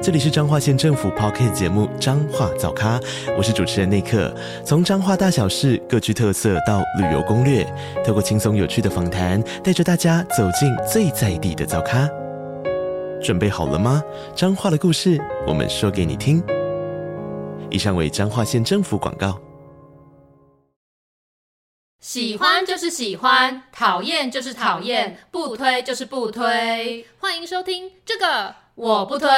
[0.00, 3.00] 这里是彰化县政府 Podcast 节目《彰化早咖》，
[3.36, 4.32] 我是主持人内克。
[4.64, 7.66] 从彰化大小事各具特色到旅游攻略，
[8.06, 12.08] 透过轻松有趣的访谈，带着大家走进最在地的早咖。
[13.20, 14.00] 准备好了吗？
[14.36, 16.40] 彰化的故事，我们说给你听。
[17.68, 19.36] 以上为彰化县政府广告。
[22.00, 27.04] 喜欢就是喜欢，讨厌就是讨厌，不推就是不推。
[27.18, 28.54] 欢迎收听这个。
[28.80, 29.28] 我不推。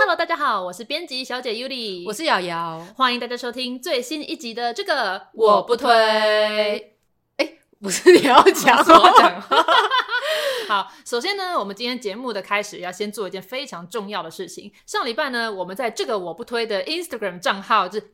[0.00, 5.88] Hello，大家好，我是编辑小姐 Yuli，我是瑶瑶，欢迎大家收听最新一集的这个我不推。
[7.36, 9.40] 哎，不是你要讲， 我讲。
[10.74, 14.72] 好，首先呢，我们今天节目的开始要先做一件非常重要的事情。
[14.86, 18.06] 上礼拜呢，我们在这个我不推的 Instagram 账号，就是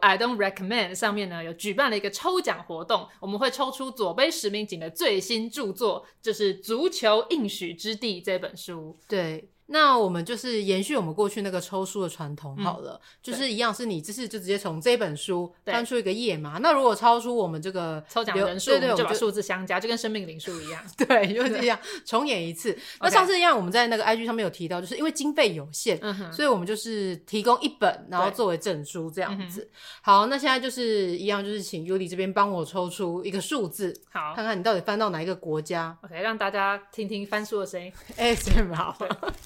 [0.00, 8.98] I don't recommend 上面呢，有举办了一个抽奖活动，我们会抽出左杯十名锦的最新著作，就是《足球应许之地》这本书。
[9.08, 9.53] 对。
[9.66, 16.58] 那我们就是延续我们过去那个抽书的传统好了，嗯、就是一样是你这次就直接从这本书翻出一个页嘛。
[16.60, 20.84] 那如果超出我们这个抽奖人数，对对，我们就把数字相加，就跟生命灵数一样。
[20.98, 22.76] 对，就 是这样重演一次。
[23.00, 29.70] 那上次一样，我们在那个 IG 上面有提到，就是因为经费有限，嗯、所以我们就是提供一本，然后作为证书这样子。
[30.02, 35.96] 好，那现在就是一样，就是请 Yuli 这边帮我抽出一个数字，好，看看你到底翻到哪一个国家。
[36.02, 37.90] OK，让大家听听翻书的声音。
[38.16, 38.96] 哎，真好。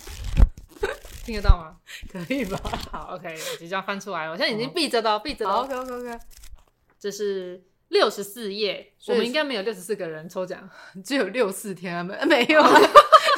[1.25, 1.77] 听得到吗？
[2.11, 2.58] 可以吧？
[2.91, 4.27] 好，OK，我即将翻出来。
[4.30, 5.57] 我现在已经闭着了，闭着了。
[5.57, 6.19] OK，OK，OK。
[6.98, 10.69] 这是六十四页，我们应该没有六十四个人抽奖，
[11.05, 12.63] 只有六四天啊，没没有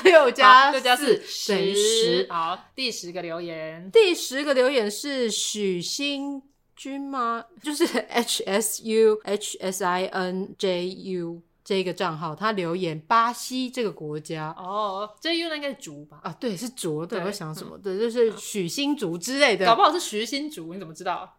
[0.04, 2.26] 六加 六加四十。
[2.30, 6.42] 好，第十个留言，第十个留言是许新
[6.76, 7.44] 君吗？
[7.62, 11.42] 就是 H S U H S I N J U。
[11.70, 16.18] 这一个账号，他留言巴西这个国家哦，这又应该是竹吧？
[16.24, 17.06] 啊，对，是竹。
[17.06, 17.78] 对，我在想什么？
[17.78, 21.32] 对，就是许新竹之类的，搞不好是徐新竹，你怎么知道？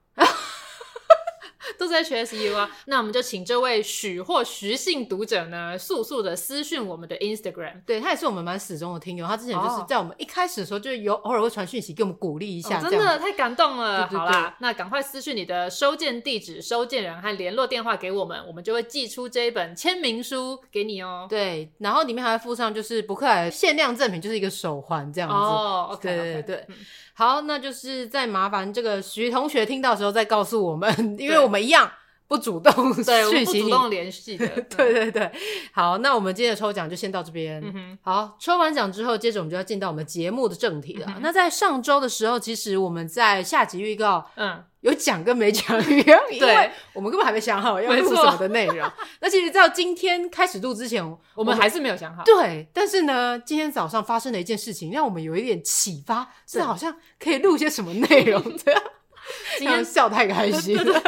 [1.80, 7.82] 都在学 SU 啊，那我们就请这位许或徐姓读者呢，速速的私讯我们的 Instagram。
[7.86, 14.08] 对，他也是我们蛮始终的听友，他之前就是在我们一开始的时候，就有偶尔会传讯息给我们鼓励一下，哦，真的太感动了。
[14.08, 21.28] 好啦，那赶快私讯你的收件地址、收件人和联络电话给我们，我们就会寄出这一本签名书给你哦。
[21.30, 25.36] 对，然后里面还会附上就是博客来限量赠品，就是一个手环这样子。
[25.36, 26.66] 哦，okay, 对对对。
[26.68, 26.76] 嗯
[27.14, 31.92] 好，那就是再麻烦这个徐同学听到的时候再告诉我们，因为我们一样
[32.32, 32.72] 不主动
[33.04, 34.48] 对，我们不主动联系的。
[34.78, 35.30] 对对对，
[35.74, 37.62] 好，那我们今天的抽奖就先到这边。
[37.62, 41.06] 嗯，好，抽完奖之后，接着我们就要进到我们节目的正题了。
[41.10, 44.64] 嗯、那在上周的时候，其实我们在下集预告，嗯。
[44.80, 48.78] 有讲跟没讲一样，因为我们根本还没想好要录什么的内容。
[49.22, 51.06] 那其实，到今天开始录之前，
[51.36, 52.24] 我们还是没有想好。
[52.24, 58.74] 对，但是呢，今天早上发生了一件事情，让我们有一点启发，是好像可以录些什么内容 的。
[59.60, 61.04] 今天笑太开心了。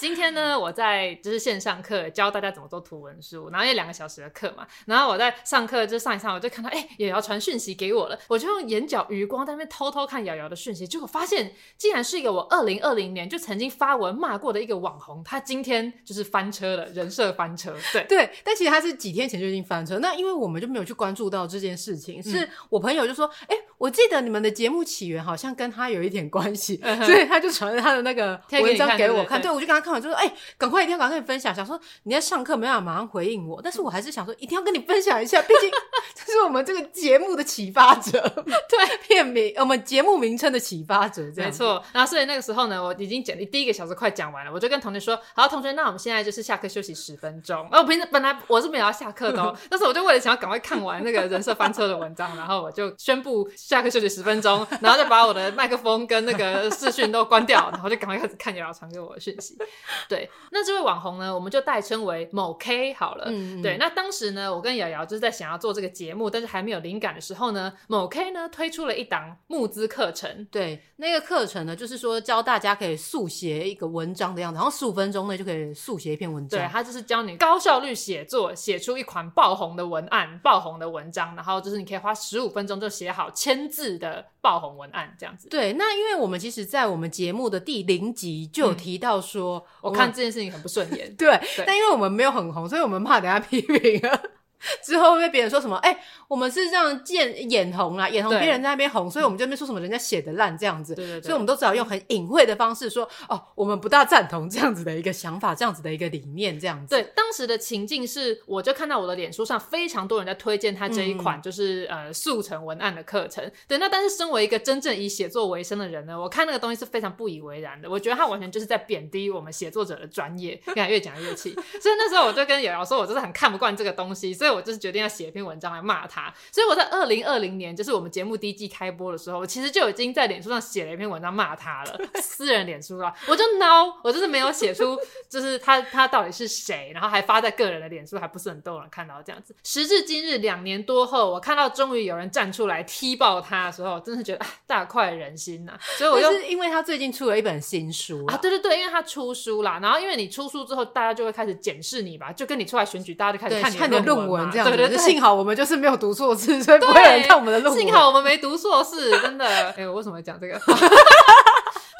[0.00, 18.04] 今天呢，我在就是线上课教大家怎么做图文书，然后有两个小时的课嘛，然后我在上课就上一上，我就看到哎，瑶瑶传讯息给我了，我就用眼角余光在那边偷偷看瑶瑶的讯息，结果发现竟然是一个我二零二零年就曾经发文骂过的一个网红，他今天就是翻车了，人设翻车，对。
[18.08, 30.32] 对，但其实他是几天前就已经翻车，那因为我们就没有去关注到这件事情，是我朋友就说，哎，我记得你们的节目起源好像跟他有一点关系，嗯、所以他就传了他的那个文章给我看，对，我就跟他看完就说，哎。
[30.58, 35.70] 赶快一定要赶快跟你分享，想说你在上课没办法马上回应我，但是我还是想说一定要跟你分享一下，毕竟
[36.14, 38.20] 这是我们这个节目的启发者，
[38.68, 41.82] 对，片名我们节目名称的启发者，没错。
[41.92, 47.56] 然后所以那个时候呢，我已经讲第一个小时快讲完了，我就跟同学说，好，同学，那我们现在就是下课休息十分钟。
[47.70, 59.56] 然后我平时本来我是没有要下课的哦， 但是我就为了想要赶快看完那个人设翻车的文章，然后我就宣布下课休息十分钟，然后就把我的麦克风跟那个视讯都关掉，然后就赶快开始看瑶瑶传给我的讯息。
[60.08, 63.24] 对，那这位网红呢，我们就代称为某 K 好了。
[63.28, 70.46] 嗯，对，那当时呢，我跟瑶瑶就是在想要做这个节目，但是还没有灵感的时候呢，某 K 呢推出了一档募资课程。
[70.50, 76.60] 对，那个课程呢，就是说教大家可以速写一个文章的样子，然后十五分钟内就可以速写一篇文章。
[76.60, 85.48] 对，他就是教你高效率写作，写出一款爆红的文案、爆红的文章，然后就是你可以花十五分钟就写好千字的爆红文案这样子。
[85.48, 91.12] 对，那因为我们其实，在我们节目的第零集就有提到说，嗯、我看这件事情很不顺眼。
[91.16, 94.20] 对，对但因为我们没有很红，所以我们怕等下批评啊。
[94.84, 95.76] 之后被别人说什么？
[95.78, 95.98] 哎、欸，
[96.28, 100.94] 我们是这样见眼红啦，眼红别人在那边红，所以我们就没说什么人家写的烂这样子。
[100.94, 106.94] 对对对，所以我们都只好用很隐晦的方式说，哦，我们不大赞同这样子的一个想法，这样子的一个理念，这样子。
[106.94, 113.50] 对，当时的情境是，我就看到我的脸书上非常多人在推荐他这一款，就是、嗯、呃速成文案的课程。
[113.66, 117.88] 对，那但是身为一个真正以写作为生的人呢，我看那个东西是非常不以为然的。
[117.88, 121.52] 我觉得他完全就是在贬低我们写作者的专业，越讲越气。
[121.80, 125.30] 所以那时候我就跟瑶瑶说，我就是很看不惯这个东西，所以我就是决定要写一。
[125.30, 134.98] 篇文章来骂他，所以我在二零二零年，就是我们节目第一季开播的时候，我其实就已经在脸书上写了一篇文章骂他了， 私人脸书了，我就孬，我就是没有写出，
[135.28, 139.54] 就是他他到底是谁，然后还发在个人的脸书，还不是很多人看到这样子。
[139.62, 145.80] 时至今日，两年多后，我看到终于有人站出来踢爆他的时候，真是觉得大快人心呐、啊。
[145.96, 157.82] 所以我就是因为他最近出了一本新书啊，对对对，因为他出书啦，然后因为你出书之后，大家就会开始检视你吧，就跟你出来选举，大家就开始看你的论文这样子，对对对，幸好我们就是没有读错字，所以不会有人看我们的论文。
[157.82, 159.44] 幸好我们没读错字，真的。
[159.44, 160.54] 哎、欸，我为什么会讲这个？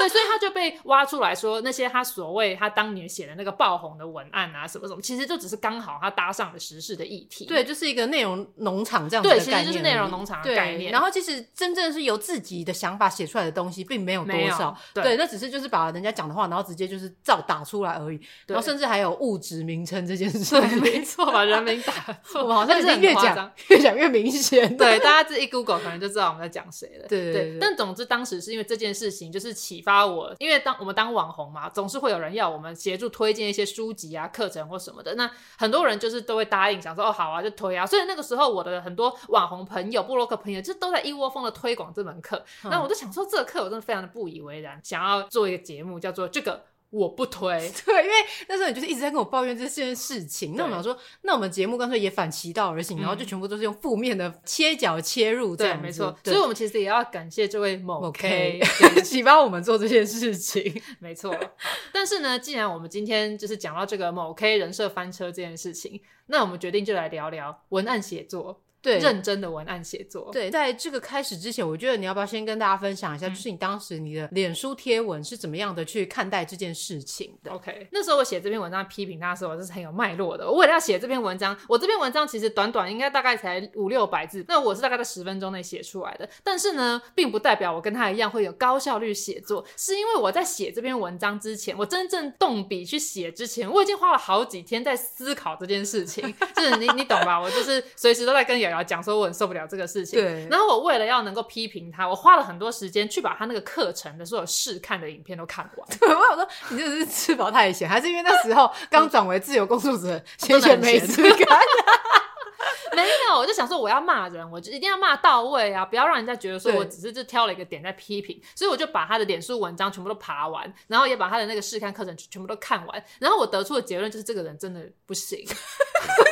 [0.00, 7.44] 对，所以他就被挖出来说，那些他所谓他当年写的那个爆红的文案啊，什么什么，其实就只是刚好他搭上了时事的议题。
[7.44, 9.44] 对，就是一个内容农场这样子的概念。
[9.44, 10.90] 对，其实就是内容农场的概念。
[10.90, 14.76] 然后其实真正是由自己的想法写出来的东西，并没有多少。
[14.94, 18.20] 对，对，那只是就是把人家讲的话，然后直接就是照打出来而已。
[18.46, 20.58] 然后甚至还有物质名称这件事。
[20.58, 21.92] 对，没错，把人名打
[22.24, 22.42] 错。
[22.42, 24.76] 我们好像是越讲越讲越明显。
[24.76, 27.08] 对，大家这一 Google 可能就知道我们在讲谁了。
[27.08, 35.14] 对，对，但总之当时是因为这件事情，就是启发我，因为当我们当网红嘛，总是会有人要我们协助推荐一些书籍啊、课程或什么的。
[35.14, 37.86] 那很多人就是都会答应，想说哦好啊，就推啊。
[37.86, 42.44] 所以那个时候，我的很多网红朋友、布洛克朋友就都在一窝蜂的推广这门课。
[42.64, 46.64] 那我就想说，这个课我真的非常的不以为然，想要做一个节目，叫做这个。
[46.90, 48.14] 我不推， 对，因为
[48.48, 50.54] 那时候你就是一直在跟我抱怨这件事情。
[50.56, 56.16] 那我想说，那我们节目干脆也反其道而行，嗯、然后就全部都是用负面的切角切入这样，对，没错。
[56.24, 58.60] 所以我们其实也要感谢这位某 K，
[59.04, 60.82] 启发 我们做这件事情。
[60.98, 61.34] 没错。
[61.94, 68.60] 但是呢，既然我们今天就是讲到这个某 K 人设翻车这件事情，那我们决定就来聊聊文案写作。
[68.82, 70.30] 对，认真的文案写作。
[70.32, 80.46] 对，在这个开始之前，我觉得你要不要先跟大家分享一下，嗯、就是你当时你的脸书贴文是怎么样的去看待这件事情的？OK，那时候我写这篇文章批评他的时候，我就是很有脉络的。
[80.46, 86.28] 我为了要写这篇文章，我这篇文章其实短短应该大概才五六百字，那我是大概在十分钟内写出来的。
[86.42, 96.34] 但是呢，并不代表我跟他一样会有高效率写作，是因为我在写这篇文章之前，我真正动笔去写之前，我已经花了好几天在思考这件事情。
[96.56, 97.40] 就是你你懂吧？
[97.40, 98.78] 我就是随时都在跟瑶。
[98.80, 100.46] 要讲说我很受不了这个事情，对。
[100.48, 105.98] 然后我为了要能够批评他，我花了很多时间去把他那个课程的所有试看的影片都看完。
[105.98, 111.58] 对，我想说你这是吃饱太闲，还是因为那时候 刚转为自由工作者，闲闲没事干？
[112.92, 118.40] 没有，我就想说我要骂人，我就一定要骂到位啊，不要让人家觉得说我只是就挑了一个点在批评。
[118.54, 125.44] 所以我就把他的脸书文章全部都爬完，然后也把他的那个试看课程全部都看完，然后我得出的结论就是这个人真的不行。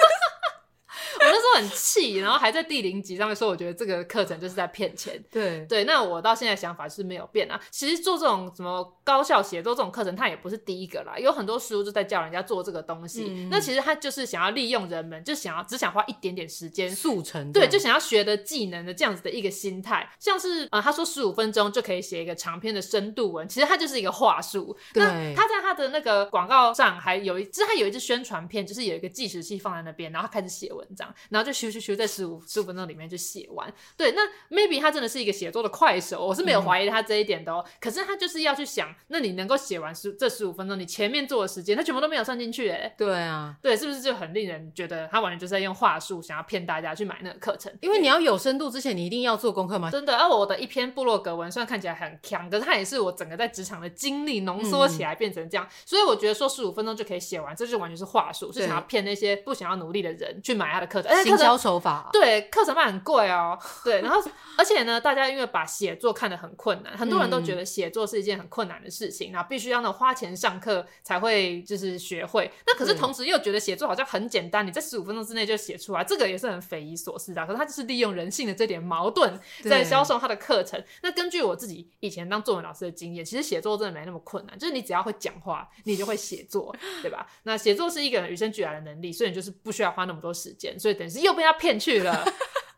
[1.19, 5.22] 我那时候很气，然后还在第零集上面说，我觉得这个课程就是在骗钱。
[5.31, 7.60] 对对，那我到现在想法是没有变啊。
[7.70, 13.27] 其实做这种什么高效写作这种课程，它也不是第一个啦，有很多书就在教人家做这个东西。
[13.29, 20.08] 嗯、那其实他就是想要利用人们，就想要只想花一点点时间速成，对，就想要学的技能的这样子的一个心态。
[20.19, 24.77] 像是啊、呃，他说十五分钟就可以写一个长篇的深度文，其实他就是一个话术。
[24.94, 31.98] 那他在他的那个广告上还有一，就是他有一支宣传片，就是有一个计时器放在那边，然后他开始写文章，然后就咻咻咻。
[31.98, 34.22] 在十五十五分钟里面就写完，对，那
[34.55, 37.60] maybe 他真的是一个写作的快手，我是没有怀疑他这一点的哦。
[37.67, 47.72] 嗯、可是他就是要去想，那你能够写完十这十五分钟，你前面做的时间，他全部都没有算进去，哎，对啊，对，是不是就很令人觉得他完全就是在用话术，想要骗大家去买那个课程？
[47.81, 49.91] 因为你要有深度之前，你一定要做功课嘛。
[49.91, 61.10] 真的，而、啊、我的一篇部落格文虽然看起来很强，可是它也是我整个在职场的经历浓缩起来变成这样，嗯、所以我觉得说十五分钟就可以写完，这就完全是话术，是想要骗那些不想要努力的人去买他的课程。
[61.10, 64.22] 而且行销手法，对，课程卖很贵哦，对，然后
[64.56, 77.44] 而且呢，大家因为把写作看得很困难，很多人都觉得写作是一件很困难的事情，嗯、然后必须要那种花钱上课才会就是学会，那可是同时又觉得写作好像很简单，你在十五分钟之内就写出来，这个也是很匪夷所思的。
[77.46, 80.82] 可是他就是利用人性的这点矛盾在销售他的课程。
[81.02, 87.26] 那根据我自己以前当作文老师的经验，其实写作真的没那么困难，就是你只要会讲话，你就会写作，对吧？
[87.44, 92.25] 那写作是一个人与生俱来的能力，所以你就是不需要花那么多时间，所以等于是又被他骗去了。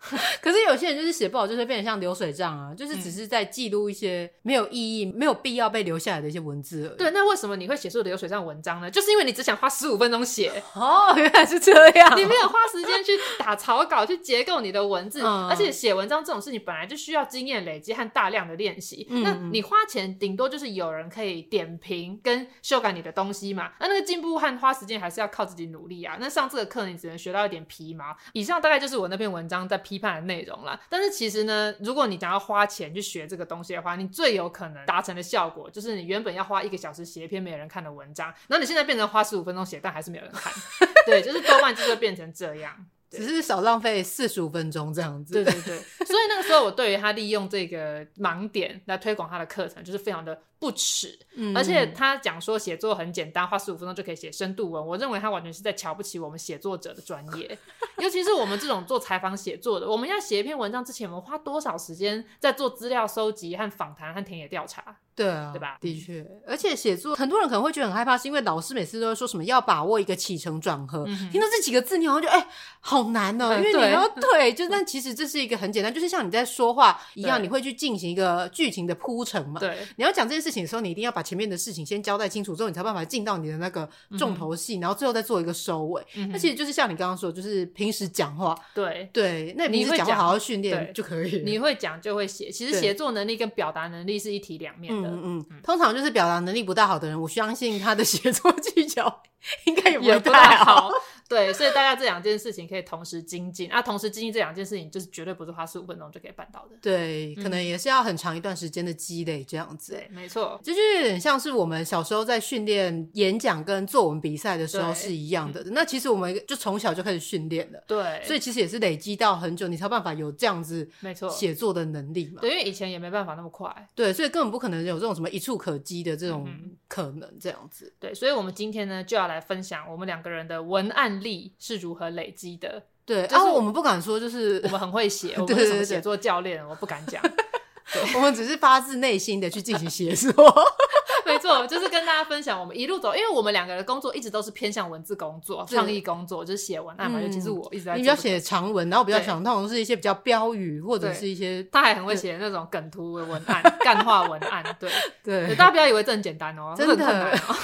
[0.41, 6.99] 可是有些人就是写不好，就是变得像流水账啊，就是只是在记录一些没有意义、没有必要被留下来的一些文字而已。
[6.99, 8.91] 对，那为什么你会写出流水账文章呢？
[8.91, 10.51] 就是因为你只想花十五分钟写。
[10.75, 12.17] 哦，原来是这样。
[12.17, 19.07] 你没有花时间去打草稿、 去结构你的文字，嗯、而且写文章这种事情本来就需要经验累积和大量的练习。
[19.11, 23.73] 嗯、那你花钱顶多就是有人可以点评跟修改你的东西嘛？
[23.79, 26.17] 那那个进步和花时间还是要靠自己努力啊。
[26.19, 28.17] 那上这个课你只能学到一点皮毛。
[28.33, 40.53] 以上大概就是我那篇文章在批判的内容啦，但是其实呢，如果你想要花钱去学这个东西的话，你最有可能达成的效果，就是你原本要花一个小时写一篇没有人看的文章，然后你现在变成花十五分钟写，但还是没有人看，
[41.05, 42.73] 对，就是多半就会变成这样。
[43.11, 45.35] 只是少浪费四十五分钟这样子。
[45.35, 51.19] 对对对，所以那个时候我对于他利用这个盲点来推广他的课程，就是非常的不耻。
[51.35, 57.59] 嗯，而且他讲说写作很简单，花十五分钟就可以写深度文，我认为他完全是在瞧不起我们写作者的专业。
[57.99, 64.97] 尤其是我们这种做采访写作的，我们要写一篇文章之前，我们花多少时间在做资料收集和访谈和田野调查？
[65.15, 65.77] 对啊，对吧？
[65.83, 72.47] 的确，而且写作很多人可能会觉得很害怕，是因为老师每次都会说什么要把握一个起承转合，嗯、听到这几个字，你好像就哎、欸，
[72.81, 79.61] 好难哦、喔，因为你要对，就但其实这是一个很简单，就是像你在说话一样，你会去进行一个剧情的铺陈嘛。
[79.61, 83.87] 对，你要讲这件事情的时候，你一定要把前面的事情先交代清楚，之后你才有办法进到你的那个
[84.19, 86.03] 重头戏，嗯、然后最后再做一个收尾。
[86.33, 91.43] 那、其实就是像你刚刚说，就是平时讲话，对对，那你平时讲话好好训练就可以。
[91.45, 95.11] 你会讲就会写，其实写作能力跟表达能力是一体两面的。
[95.11, 95.91] 嗯嗯，通常。
[95.91, 99.23] 就是表达能力不大好的人，我相信他的写作技巧
[99.67, 100.89] 应该也不太好。
[101.31, 106.77] 对，所以大家这两件事情可以同时精进啊，同时精进这两件事情就是绝对不是花十五分钟就可以办到的。
[106.83, 109.93] 对，可能也是要很长一段时间的积累这样子。
[109.93, 115.63] 对，没错，就就有点像是我们小时候在训练演讲跟作文比赛的时候是一样的。
[115.67, 117.81] 那其实我们就从小就开始训练了。
[117.87, 122.41] 对，所以其实也是累积到很久，你才有办法有这样子没错写作的能力嘛。
[122.41, 123.71] 对，因为以前也没办法那么快。
[123.95, 126.49] 对，所以根本不可能有这种什么一触可及的这种
[126.89, 127.93] 可能这样子。
[128.01, 137.23] 对，所以我们今天呢就要来分享我们两个人的文案力是如何累积的，对，然后我们不敢说，就是我们很会写， 我们是什么写作教练，我不敢讲，
[137.93, 140.33] 对，我们只是发自内心的去进行写作，
[141.27, 147.21] 没错，就是跟大家分享我们一路走，因为我们两个的工作一直都是偏向文字工作、创意工作，就是写文案嘛。
[147.21, 154.91] 尤其是我一直在，你比较写长文，然后比较想那种是一些比较标语或者是一些，他还很会写那种梗图的文案、干话文案，对
[155.23, 157.55] 对，大家不要以为这很简单哦，真的很难哦。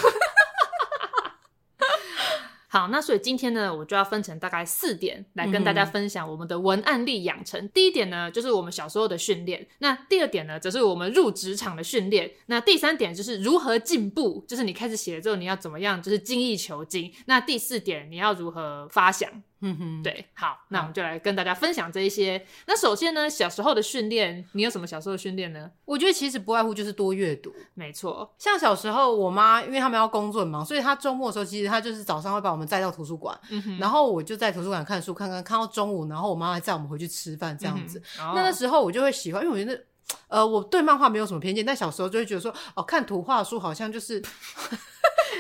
[2.77, 7.59] 好，那所以今天呢，我就要分成大概四点来跟大家分享我们的文案力养成。
[7.59, 19.31] 嗯、第一点呢，就是我们小时候的训练；那第二点呢，则是我们入职场的训练；那第三点就是如何进步，就是你开始写了之后你要怎么样，就是精益求精；那第四点你要如何发想。
[19.61, 22.45] 嗯哼，对，好，那我们就来跟大家分享这一些。
[22.67, 25.71] 那首先呢，小时候的训练，你有什么小时候的训练呢？
[25.87, 28.35] 我觉得其实不外乎就是多阅读，没错。
[28.37, 37.99] 像小时候，我妈因为他们要工作很忙，所以她周末的时候，其实她就是早上会把我们载到图书馆，嗯哼，然后我就在图书馆看书，看看看到中午，然后我妈还载我们回去吃饭这样子。
[38.21, 39.83] 嗯、那那时候我就会喜欢，因为我觉得，
[40.29, 44.23] 呃，我对漫画没有什么偏见，但小时候就会觉得说，哦，看图画书好像就是。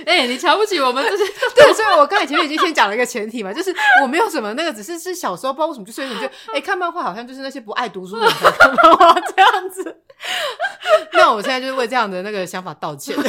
[0.04, 1.24] 哎、欸，你瞧不起我们这些？
[1.54, 10.02] 对，所以我刚才前面已经先讲了一个前提嘛，就是我没有什么那个，只是是小时候不知道为什么，就是有点觉得，哎、欸，看漫画好像就是那些不爱读书的人才看漫画这样子。
[11.12, 13.16] 那我现在就是为这样的那个想法道歉。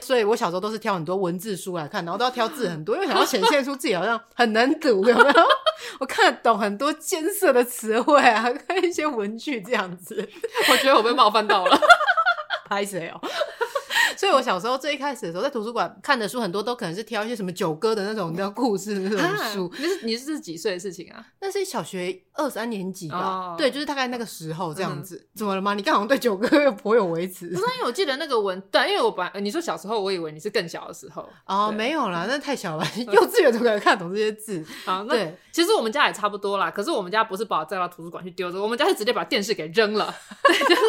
[0.00, 5.48] 所以我小时候都是挑很多文字书来看，然后都要挑字很多，因为想要显现出自己好像很能读，有没有？
[5.98, 10.28] 我看得懂很多艰涩的词汇啊，看一些文具这样子。
[10.70, 11.80] 我觉得我被冒犯到了，
[12.68, 13.20] 拍谁哦？
[14.16, 19.72] 所以，我小时候最一开始的时候，在图书馆看的书很多，都可能是挑一些什么九歌的那种叫故事的那种书。
[19.78, 21.24] 你是你是几岁的事情啊？
[21.40, 23.54] 那是小学二三年级吧？
[23.58, 25.28] 对，就是大概那个时候这样子。
[25.34, 25.74] 怎么了吗？
[25.74, 27.48] 你刚好像对九歌又颇有微词。
[27.48, 31.28] 不是，因为我记得那个文，对，因为我本来你说小时候，我以为你是更小的时候。
[31.46, 34.64] 哦，没有啦，那太小了，幼稚园都可能看懂这些字。
[34.84, 35.16] 好，那
[35.52, 36.70] 其实我们家也差不多啦。
[36.70, 40.14] 可是我们家不是把我带到图书馆去丢着，我们家是直接把电视给扔了。
[40.46, 40.82] 对，就是。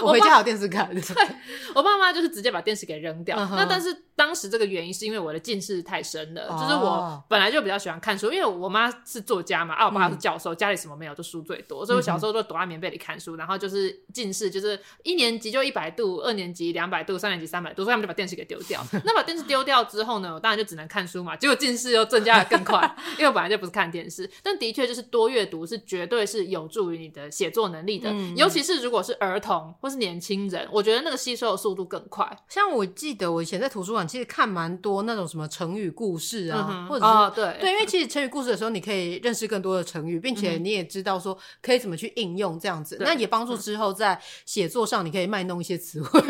[0.00, 1.28] 我回家有电视看，对，
[1.74, 3.36] 我爸妈就是直接把电视给扔掉。
[3.38, 3.56] Uh huh.
[3.56, 18.84] 那但是当时这个原因是因为我的近视太深了，哦、就是我本来就比较喜欢看书，因为我妈是作家嘛，啊，我爸是教授，嗯、家里什么没有，就书最多，所以我小时候都躲在棉被里看书，然后就是近视，就是一年级就一百度，二年级两百度，三年级三百度，所以他们就把电视给丢掉。
[19.04, 32.26] 那把电视丢掉之后呢，我当然就只能看书嘛，结果近视又增加的更快，因为我本来就不是看电视，但的确就是多阅读是绝对是有助于你的写作能力的，嗯、尤其是如果是儿童或是年轻人，我觉得那个吸收的速度更快。
[32.48, 46.20] 像我记得我以前在图书馆其实看蛮多那种什么成语故事啊，嗯、或者是、哦、对对，因为其实成语故事的时候，你可以认识更多的成语，并且你也知道说可以怎么去应用这样子，嗯、那也帮助之后在写作上你可以卖弄一些词汇。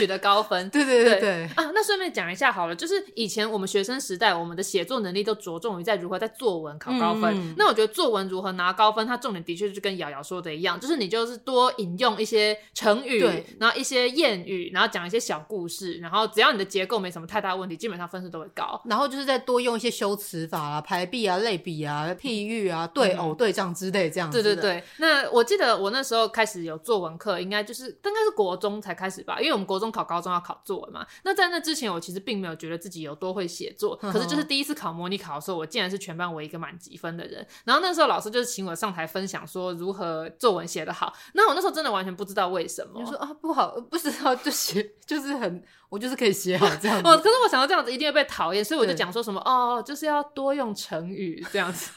[0.00, 1.70] 取得高分，对对对对，对啊！
[1.74, 7.34] 那顺便讲一下好了，就是以前我们学生时代，我们的写作能力都着重于在如何在作文考高分。
[7.34, 18.80] 嗯、那我觉得作文如何拿高分，它重点的确就跟瑶瑶说的一样，就是你就是多引用一些成语，对然后一些谚语，然后讲一些小故事，然后只要你的结构没什么太大问题，基本上分数都会高。
[18.86, 24.42] 然后就是再多用一些修辞法啊、排比啊、类比啊、譬喻啊、对偶、对仗之类这样子。
[24.42, 24.82] 对对对。
[24.98, 31.06] 那我记得我那时候开始有作文课，应该就是应该是国中才开始吧，因为我们国中考高中要考作文嘛。
[31.24, 33.96] 那在那之前，我其实并没有觉得自己有多会写作。
[33.96, 37.46] 可是就是第一次考模拟考的时候，我竟然是全班唯一一个满级分的人。
[37.64, 41.12] 然后那时候老师就是请我上台分享说如何作文写得好。
[41.34, 47.08] 那我那时候真的完全不知道为什么，就说啊不好，不知道就写，就是很我就是可以写好这样子。
[47.08, 51.90] 哦，可是我想到这样子一定会被讨厌，所以我就讲说什么哦，就是要多用成语这样子。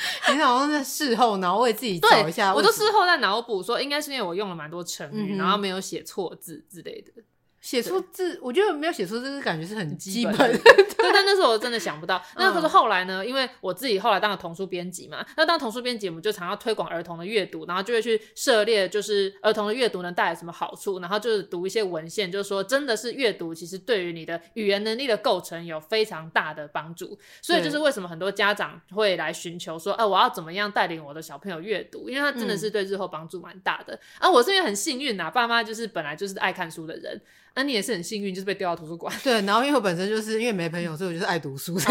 [0.32, 2.54] 你好像在事后，然后为自己找一下。
[2.54, 7.12] 我就事后在脑补说，应该是因为我用了蛮多成语，嗯、然后没有写错字之类的。
[7.60, 10.34] 写出字，我觉得没有写出字，是感觉是很基本。
[10.36, 12.22] 对，但那时候我真的想不到。
[12.36, 13.24] 那可是后来呢？
[13.24, 27.18] 因为我自己后来当了童书编辑嘛，那当童书编辑，我们就常要推广儿童的阅读，然后就会去涉猎，就是儿童的阅读能带来什么好处，然后就是读一些文献，就是说真的是阅读其实对于你的语言能力的构成有非常大的帮助。
[27.42, 32.08] 所以就是为什么很多家长会来寻求说，哎我要怎么样带领我的小朋友阅读？
[32.08, 33.94] 因为他真的是对日后帮助蛮大的。
[33.94, 37.20] 嗯、啊，我是因为很幸运呐，爸妈就是本来就是爱看书的人。
[37.54, 39.14] 那、啊、你也是很幸运，就是被调到图书馆。
[39.22, 41.78] 对，然后因为我本身就是因为没朋友，所以我就是爱读书。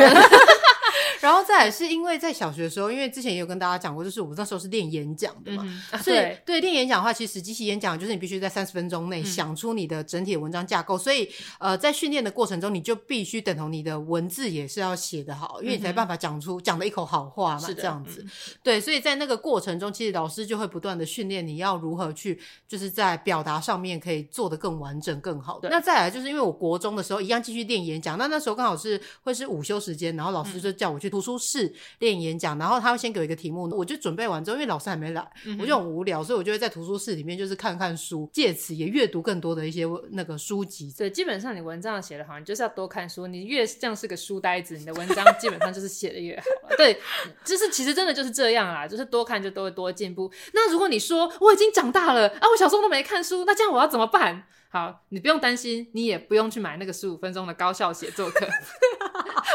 [1.21, 18.21] 然后再来是因为在小学的时候，因为之前也有跟大家讲过，就是我们那时候是练演讲的嘛，嗯啊、所以对练演讲的话，其实即席演讲就是你必须在三十分钟内想出你的整体的文章架构，嗯、所以呃，在训练的过程中，你就必须等同你的文字也是要写得好，因为你才办法讲出讲的一口好话嘛，是这样子。
[18.23, 18.29] 嗯、
[18.63, 25.59] 对，所以在那个过程中，其实老师就会不断的训练你要如何去，就是在表达上面可以做得更完整、更好。
[25.59, 31.08] 对那再来就是因为我国中的时候一样继续练演讲，那那时候刚好是会是午休时间，然后老师就叫我去。
[31.09, 35.27] 图书室练演讲，然后他会先给我一个题目，我就准备完之后，因为老师还没来，
[35.59, 40.93] 我就很无聊，所以我就会在图书室里面就是看看书，借此也阅读更多的一些那个书籍。
[40.97, 46.75] 对，基本上你文章写的好，你就是要多看书，你越像是个书呆子，你的文章基本上就是写的越好。
[46.77, 46.99] 对，
[47.43, 50.31] 就是其实真的就是这样啦，就是多看就都会多进步。
[50.53, 54.43] 那如果你说我已经长大了啊，我小时候都没看书，那这样我要怎么办？
[54.71, 58.47] 好，你不用担心，你也不用去买那个十五分钟的高效写作课，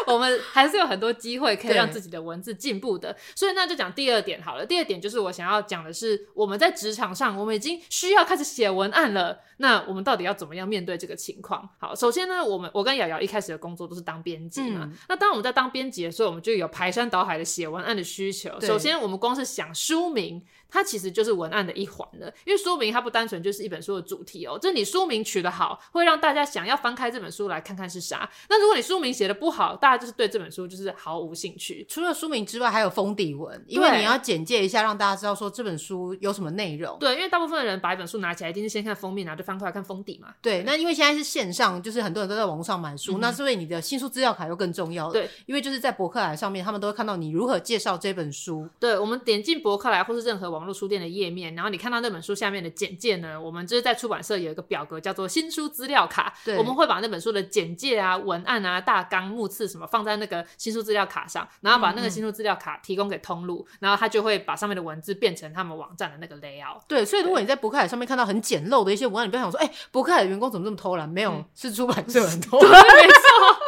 [0.07, 3.17] 我们还是有很多机会可以让自己的文字进步的。
[3.35, 4.65] 所以那就讲第二点好了。
[4.65, 9.41] 第二点就是我想要讲的是，我们在职场上，我们已经需要开始写文案了。
[9.59, 11.69] 那我们到底要怎么样面对这个情况？
[11.79, 14.81] 好，首先呢，我们我跟瑶瑶一开始的工作都是当编辑嘛。
[14.83, 18.51] 嗯、那当我们在当编辑的时候，我们就有排山倒海的写文案的需求。
[18.61, 20.43] 首先，我们光是想书名，
[20.75, 22.27] 它其实就是文案的一环了。
[22.45, 28.29] 因为书名它不单纯就是一本书的主题哦，就你书名取得好，会让大家想要翻开这本书来看看是啥。
[28.49, 31.87] 那如果你书名写的不好，大家就是对这本书就是毫无兴趣。
[31.89, 36.99] 除了书名之外，还有封底文，因为你要简介一下，让大家知道说这本书有什么内容。
[36.99, 40.35] 对，因为大部分的人把一本书拿起来，一定是先看封面，然后就翻过来看封底嘛。
[40.43, 45.13] 对，那因为现在是线上，就是很多人都在网络上买书，嗯、那所以你的新书资料卡又更重要了。
[45.13, 48.69] 对，因为就是在博客来上面，他们都会看到你如何介绍这本书。
[48.81, 66.81] 对，我们点进博客来或是任何网络书店的页面，然后你看到那本书下面的简介呢，我们就是在出版社有一个表格叫做新书资料卡，对，我们会把那本书的简介啊、文案啊、大纲、目次什么放在那个新书资料卡上，然后把那个新书资料卡提供给通路，然后他就会把上面的文字变成他们网站的那个 layout。
[66.89, 71.09] 对，所以如果你在博客海上面看到很简陋的一些文案，你不要想说，哎，博客海的员工怎么这么偷懒？
[71.09, 72.71] 没有，嗯、是出版社很偷懒。
[72.83, 73.64] 对，没错。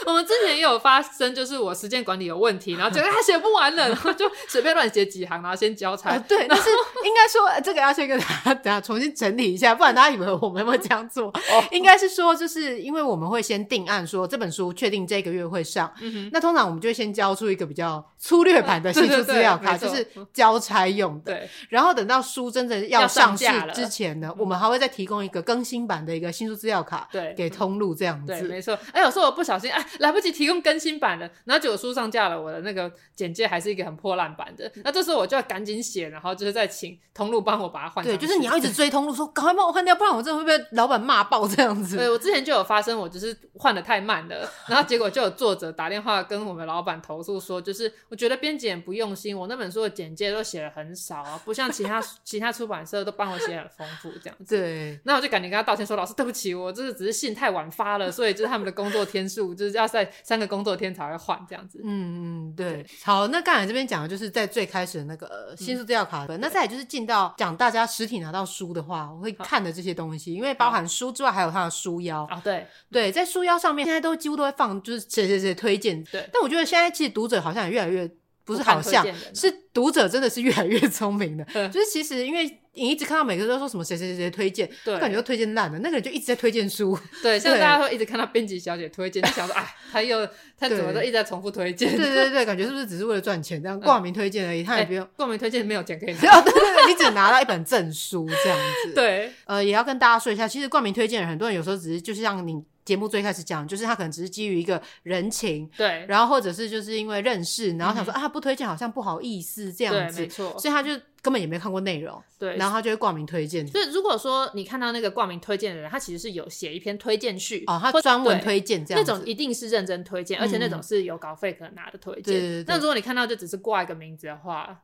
[0.06, 6.10] 我们之前也有发生，就是我时间管理有问题，然后觉得他写不完了， 然后就随便乱写几行，然后先交差。
[6.10, 6.68] 呃、对，但是
[7.04, 11.28] 应该说这个要先跟大家等下重新整理一下，不然大家以为我们会这样做。
[11.28, 15.92] 哦、应该是说，就是因为我们会先定案，说这本书确定这个月会上。
[16.00, 21.32] 嗯、哼那通常我们就会先交出一个比较粗略版的新书资料卡，就是交差用的。
[21.32, 21.48] 对。
[21.68, 28.32] 然后等到书真的要上市之前呢，我们还会再提供一个更新版的一个新书资料卡，对，给通路这样子。
[28.32, 28.78] 对，没错。
[28.92, 34.70] 哎，有时候我不小心，哎， 来不及提供更新版的，然后结果书上架了，我的那个简介还是一个很破烂版的。
[34.84, 38.04] 那这时候我就要赶紧写，然后就是再请通路帮我把它换。
[38.04, 41.96] 对，就是你要一直追通路，说赶快帮我换掉，不然我真的会被老板骂爆这样子。
[41.98, 54.56] 对，我之前就有发生，我就是换的太慢了， 然后结果就有作者打电话跟我们老板投诉说，就是我觉得编辑很不用心，我那本书的简介都写的很少啊，不像其他其他出版社都帮我写很丰富这样子。
[54.56, 61.80] 对，那我就赶紧跟他道歉说，老师对不起，我这是只是信太晚发了，所以就是他们的工作天数就是要在三个工作天才会换这样子。
[61.82, 62.86] 嗯嗯，对。
[63.02, 72.40] 好，那刚才这边讲的就是在最开始的那个新书资料卡，嗯、那再来就是进到讲大家实体拿到书的话，我会看的这些东西，因为包含书之外还有它的书腰啊。
[72.44, 76.04] 对对，在书腰上面现在都几乎都会放，就是谁谁谁推荐。
[76.04, 78.10] 对，但我觉得现在其实读者好像也越来越。
[78.50, 90.26] 不是好像是读者真的是越来越聪明的， 就是其实因为你一直看到每个人都说什么谁谁谁谁推荐，对，感觉都推荐烂了，那个人就一直在推荐书，对， 像大家会一直看到编辑小姐推荐，就想说哎，他又
[90.58, 102.60] 他怎么都一直在重复推荐，对对对，感觉是不是只是为了赚钱这样挂名推荐而已，他也不用挂名推荐没有钱可以拿， 哦对对对，你只拿到一本证书这样子，对，呃，也要跟大家说一下，其实挂名推荐很多人有时候只是就是让你。
[102.90, 110.90] 节目最开始讲，就是他可能只是基于一个人情，对，然后或者是就是因为认识，然后想说、嗯、啊，不推荐好像不好意思这样子，对，没错，所以他就
[111.22, 113.64] 根本也没看过内容，对，然后他就会挂名推荐。
[113.68, 122.24] 所以如果说你看到那个挂名推荐的人，他其实是有写一篇推荐序，哦，他专门推荐这样子，那种一定是认真推荐，而且那种是有稿费可能拿的推荐。
[122.24, 122.64] 对对对。
[122.66, 124.82] 那如果你看到就只是挂一个名字的话。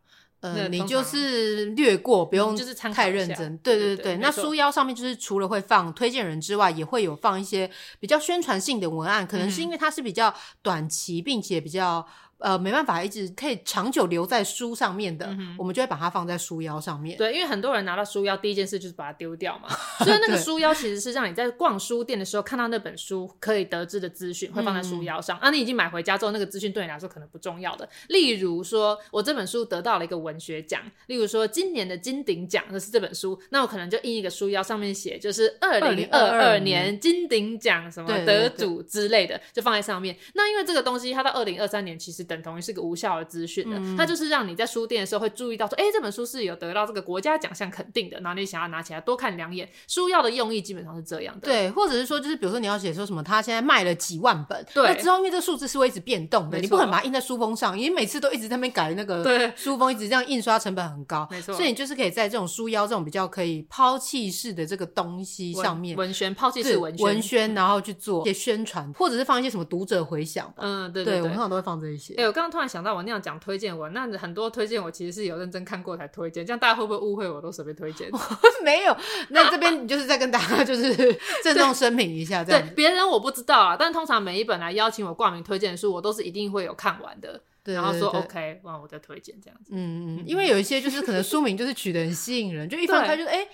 [0.55, 3.57] 呃，你就是略过，不用就是太认真。
[3.59, 12.07] 对对对，那书腰上面就是除了会放推荐人之外，也会有放一些比较宣传性的文案，可能是因为它是比较短期，并且比较。
[12.39, 17.17] 呃，没办法，一直可以长久留在书上面的，嗯、我们就会把它放在书腰上面。
[17.17, 19.69] 对，因为很多人拿到书腰，第一件事就是把它丢掉嘛。
[20.05, 25.39] 所以那个书腰其实是让你在逛书店的时候看到那本书可以得知的资讯，会放在书腰上。
[25.39, 27.89] 嗯、啊，你已经买回家之后，那个资讯对你来说可能不重要的。
[28.09, 40.15] 例如说，我这本书得到了一个文学奖，例如说今年的金鼎奖那是这本书，那我可能就印一个书腰，上面写就是二零二二年金鼎奖什么得主之类的，就放在上面。
[40.35, 42.26] 那因为这个东西，它到二零二三年其实。
[42.27, 49.69] 等同于是个无效的资讯的，嗯、它就是让你在书店的时候会注意到说，哎、欸，这本书是有得到这个国家奖项肯定的，然后你想要拿起来多看两眼。
[49.89, 72.15] 书要的用意基本上是这样的，对，或者是说，就是比如说你要写说什么，他现在卖了几万本，对，那之后因为这个数字是会一直变动的，你不可能把它印在书封上，因为每次都一直在那边改那个书封，一直这样印刷成本很高，没错，所以你就是可以在这种书腰这种比较可以抛弃式的这个东西上面，文宣抛弃式文宣，文宣，然后去做一些宣传，或者是放一些什么读者回响，嗯，对对对，对，我通常都会放这一些。
[72.17, 72.97] 哎、欸，我刚刚突然想到。
[72.97, 78.11] 我那样讲推荐文，那很多推荐我其实是有认真看过才推荐，这样大家会不会误会我都随便推荐？
[78.65, 78.97] 没有，
[79.29, 80.95] 那这边就是在跟大家就是
[81.45, 89.73] 郑重声明一下，这样对别人我不知道啊，但通常每一本来邀请我挂名推荐的书，我都是一定会有看完的，对对对，然后说 OK，完我再推荐这样子。
[89.75, 93.47] 嗯嗯，因为有一些就是可能书名就是取得很吸引人，就一翻开就是哎，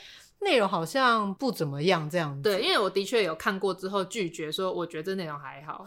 [0.43, 2.43] 内容好像不怎么样这样子。
[2.43, 5.85] 对，因为我的确有看过之后拒绝说，我觉得这内容还好。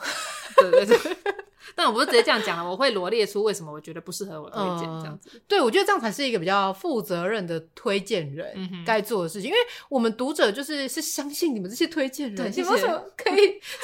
[0.58, 1.16] 对 对对。
[1.76, 5.30] 但我不是直接这样讲了，我会罗列出为什么我觉得不适合我推荐这样子。
[5.34, 13.36] 嗯、对，我觉得这样才是一个比较负责任的推荐人该做的事情，嗯、因为我们读者就是是相信你们这些推荐人，你们为什么可以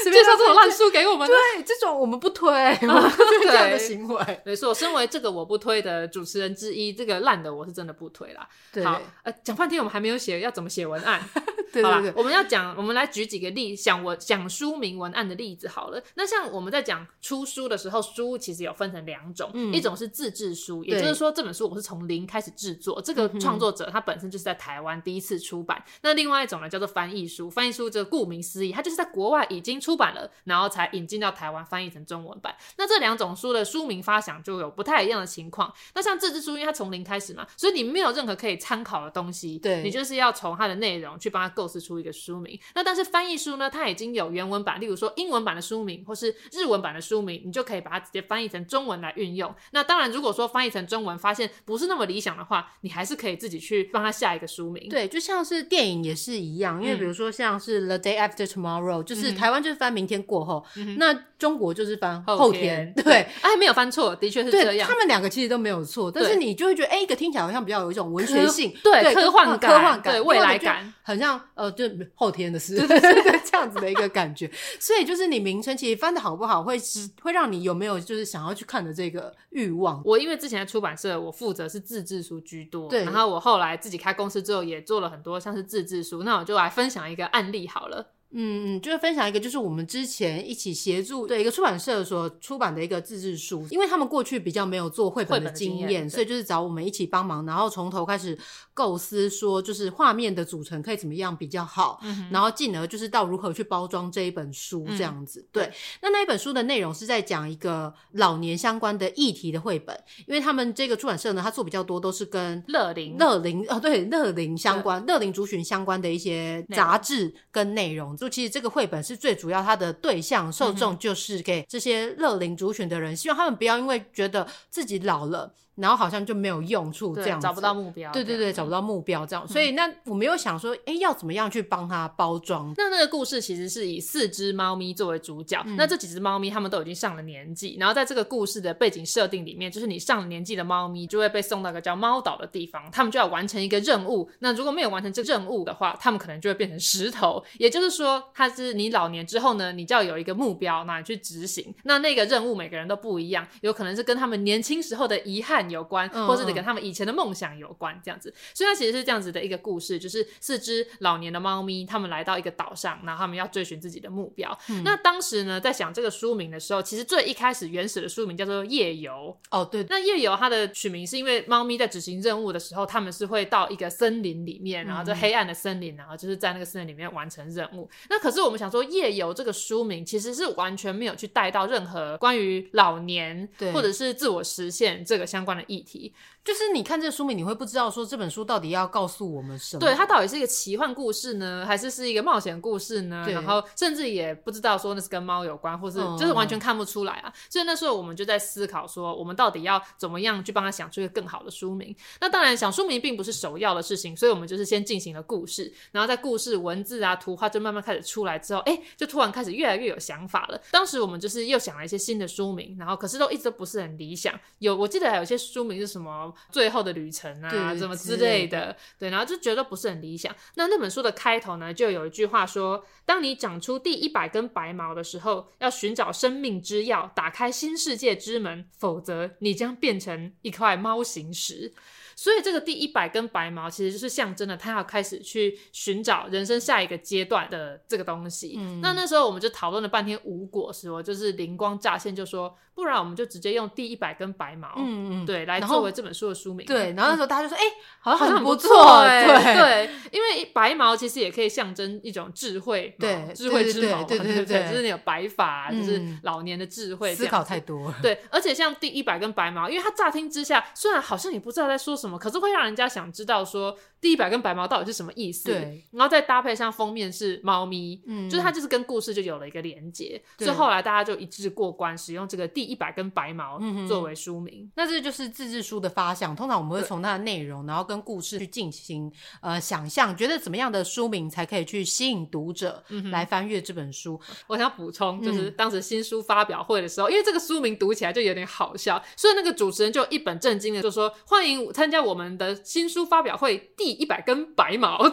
[0.04, 1.28] 介绍这种烂书给我们？
[1.28, 4.42] 对，这种我们不推，我们不推 这样的行为。
[4.46, 8.48] 没错，身为这个我不推的主持人之一，这个烂的我是真的不推啦。
[8.72, 11.22] 对好，呃，讲半天我们还没有写要怎么写文案。
[11.72, 16.02] 对对对，我们要讲，我们来举几个例，想我讲书名文案的例子好了。
[16.16, 25.82] 那像我们在讲出书的时候，书其实有分成两种，嗯、一种是自制书，也就是说这本书我是从零开始制作，这个创作者他本身就是在台湾第一次出版。
[25.86, 32.56] 嗯、那另外一种呢叫做翻译书，翻译书这个顾名思义，它就是在国外已经出版了，然后才引进到台湾翻译成中文版。
[32.78, 35.74] 那这两种书的书名发想就有不太一样的情况。
[35.94, 42.60] 那像自制书，因为它从零开始嘛，所以你没有任何可以参考的东西，对，你就是要从它的内容去帮它构思出一个书名。
[42.74, 49.54] 那但是翻译书呢，它已经有原文版，例如说英文版的书名或是日文版的书名，你就可以把它直接翻译成中文来运用。
[49.74, 54.90] 那当然，如果说翻译成中文发现不是那么理想的话，你还是可以自己去帮他下一个书名。
[54.90, 62.92] 对，就像是电影也是一样，因为比如说像是 The Day After Tomorrow，、嗯、就是台湾就是翻明天过后，嗯、那中国就是翻后天。
[62.96, 64.90] 对，哎、啊，没有翻错，的确是这样。
[64.90, 71.86] 他们两个其实都没有错，但是你就会觉得，哎，一个听起来好像比较有一种文学性，对，对科幻感，科幻感，对未来感，很像呃，就
[72.16, 74.50] 后天的事，对对对，这样子的一个感觉。
[74.80, 80.02] 所以就是你名称其实翻的好不好，会是会让你有没有就是想要去看的这个欲望。
[80.06, 83.04] 我因为之前在出版社，我负责是自制书居多，对。
[83.04, 86.24] 然后我后来自己开公司之后，也做了很多像是自制书。
[86.24, 88.14] 那我就来分享一个案例好了。
[88.34, 98.38] 嗯嗯，就是分享一个，就是我们之前一起协助对一个出版社所出版的一个自制书，因为他们过去比较没有做绘本的经验，所以就是找我们一起帮忙，然后从头开始
[98.74, 105.42] 构思，说就是画面的组成可以怎么样比较好，嗯、然后进而就是到如何去包装这一本书这样子。
[105.42, 109.94] 嗯、对，那那一本书的内容是在讲一个老年相关的议题的绘本，
[110.26, 118.16] 因为他们这个出版社呢，他做比较多都是跟乐龄、乐龄啊，对，乐龄相关、乐龄族群相关的一些杂志跟内容。
[118.22, 125.52] 就其实这个绘本是最主要，它的对象受众就是给这些乐龄族群的人，希望他们不要因为觉得自己老了。
[125.76, 128.12] 然后好像就没有用处，这样找不到目标。
[128.12, 129.48] 对对对，找不到目标这样。
[129.48, 132.74] 所以那我们又想说，哎，要怎么样去帮他包装？
[132.78, 135.64] 那那个故事其实是以四只猫咪作为主角。
[135.78, 144.30] 那这几只猫咪它们都已经上了年纪，然后在这个故事的背景设定里面，就是你上了年纪的猫咪就会被送到一个叫猫岛的地方，它们就要完成一个任务。
[144.40, 147.44] 那如果没有完成这个任务的话，它们可能就会变成石头。
[147.58, 151.74] 也就是说，它是你老年之后呢，你就要有一个目标，那你去执行。
[151.84, 156.52] 那那个任务每个人都不一样，有可能是跟他们年轻时候的遗憾有关，或是。
[156.52, 164.58] 跟他们以前的梦想有关，这样子，所以它其实是这样子的一个故事，就是四只老年的猫咪，他们来到一个岛上，然后他们要追寻自己的目标。
[164.68, 169.34] 嗯、那当时呢，在想这个书名的时候，其实最一开始原始的书名叫做《夜游》。
[169.58, 169.86] 哦，对。
[169.88, 177.90] 那《夜游》它的取名是因为猫咪在执行任务的时候，他们是会到一个森林里面，然后这黑暗的森林，然后就是在那个森林里面完成任务。
[178.10, 186.14] 那可是我们想说，《夜游》这个书名其实是完全没有去带到任何关于老年或者是自我实现这个相关的议题。
[186.44, 189.80] 就是你看这个书名，你会不知道说这本书到底要告诉我们什么？
[189.80, 193.26] 对，它到底是一个奇幻故事呢，还是是一个冒险故事呢？
[193.30, 197.30] 然后甚至也不知道说那是跟猫有关，或是就是完全看不出来啊。
[197.30, 201.96] 嗯、所以那时候我们就在思考说，我们到底要怎么样去帮他想出一个更好的书名？
[202.20, 210.60] 那当然想书名并不是首要的事情，所以我们就是先进行了故事，然后在故事文字啊、图画就慢慢开始出来之后，哎，就突然开始越来越有想法了。
[210.72, 214.34] 当时我们就是又想了一些新的书名，然后可是都一直都不是很理想。
[214.58, 217.12] 有我记得还有些书名是什么最后的旅。
[217.12, 220.34] 程啊，什么之类的，对，然后就觉得不是很理想。
[220.56, 231.74] 那那本书的开头呢，就有一句话说：“当你长出第一百根白毛的时候，要寻找生命之药，打开新世界之门，否则你将变成一块猫形石。”
[232.16, 238.56] 所以这个第一百根白毛其实就是象征了他要开始去寻找人生下一个阶段的这个东西。
[238.58, 246.66] 嗯、那那时候我们就讨论了半天无果时，我就是灵光乍现，就说不然我们就直接用第一百根白毛，嗯嗯，对，来作为这本书的书名。
[246.66, 257.14] 对，然后那时候大家就说，哎、嗯欸，好像很不错，哎，对对，因为白毛其实也可以象征一种智慧，对，智慧之毛，对对对，对，就是那种白发，就是老年的智慧。
[257.14, 262.18] 思考太多，对，而且像第一百根白毛，因为它乍听之下虽然好像也不知道在说什么。
[262.18, 265.46] 可是会让人家想知道说第一百根白毛到底是什么意思？
[265.46, 270.22] 对，然后再搭配上封面是猫咪，嗯，就是它就是跟故事就有了一个连接。
[270.40, 274.70] 所以后来大家就一致过关，使用这个第一百根白毛作为书名。
[274.76, 276.36] 那这就是自制书的发想。
[276.36, 279.12] 通常我们会从它的内容，然后跟故事去进行
[279.42, 284.20] 呃想象，觉得怎么样的书名才可以去吸引读者来翻阅这本书。
[284.48, 294.98] 我想补充，就是当时新书发表会的时候，因为这个书名读起来就有点好笑，所以那个主持人就一本正经的就说：“欢迎参加我们的新书发表会第一百根白毛。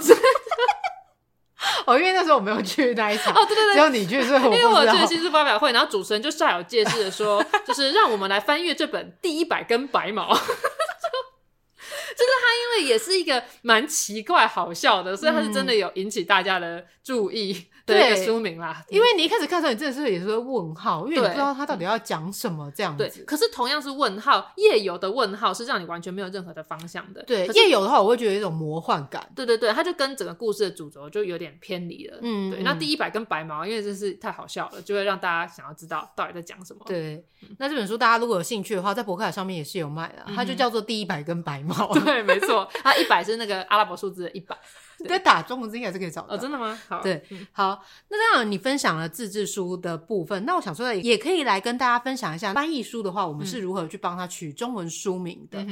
[1.86, 10.32] 哦，因为那时候我没有去那一场哦，对对对，只有你去，所以我 因为我去新书发表会，然后主持人就煞有介事的说， 就是让我们来翻阅这本第一百根白毛。
[10.32, 17.60] 就是他，因为也是一个蛮奇怪、好笑的，所以他是真的有引起大家的注意的
[17.94, 18.84] 一个书名啦。
[18.88, 23.08] 因为你一开始看的时候，你真的是也是会问号，因为你不知道他到底要讲什么这样子。
[23.08, 27.22] 对，可是同样是问号，夜游的问号是让你完全没有任何的方向的。
[27.24, 29.28] 对，夜游的话，我会觉得有一种魔幻感。
[29.34, 32.18] 对对对，他就跟整个故事的主轴就有点偏离了。
[32.22, 32.62] 嗯，对。
[32.62, 36.82] 那第一百根白毛，因为真是太好笑了，就会让大家想要知道到底在讲什么。
[36.86, 37.24] 对，
[37.58, 41.74] 那这本书大家如果有兴趣的话，在博客来上面也是有卖的，它就叫做《第一百根白毛》。
[42.04, 44.56] 对，没错，它一百是那个阿拉伯数字的一百。
[45.06, 46.34] 在打中文字应该是可以找到。
[46.34, 46.78] 哦，真的吗？
[46.88, 47.84] 好，对，好。
[48.08, 55.64] 那当然，你分享了自制书的部分，那我想说的也可以来跟大家分享一下翻译书的话，我们是如何去帮他取中文书名的。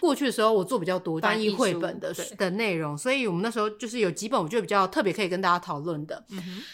[0.00, 6.24] 过去的时候，我做比较多翻译绘本的的内容，所以我们那时候就是有几本我觉得比较特别可以跟大家讨论的。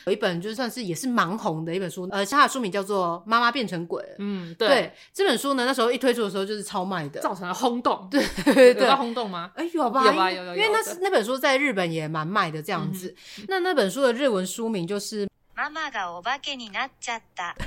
[0.07, 4.03] 有一本就算是也是蛮红的一本书，呃，它的书名叫做《妈妈变成鬼》。
[4.19, 8.09] 嗯，对，这本书呢，那时候一推出的时候就是超卖的，造成了轰动。
[8.11, 9.51] 对对对，轰动吗？
[9.55, 10.05] 哎，有吧？
[10.05, 10.31] 有吧？
[10.31, 10.57] 有有有。
[10.57, 13.16] 因为那是那本书在日本也蛮卖的这样子。
[13.48, 15.28] 那那本书的日文书名就是。
[15.54, 17.54] 妈妈がお化けになっちゃった。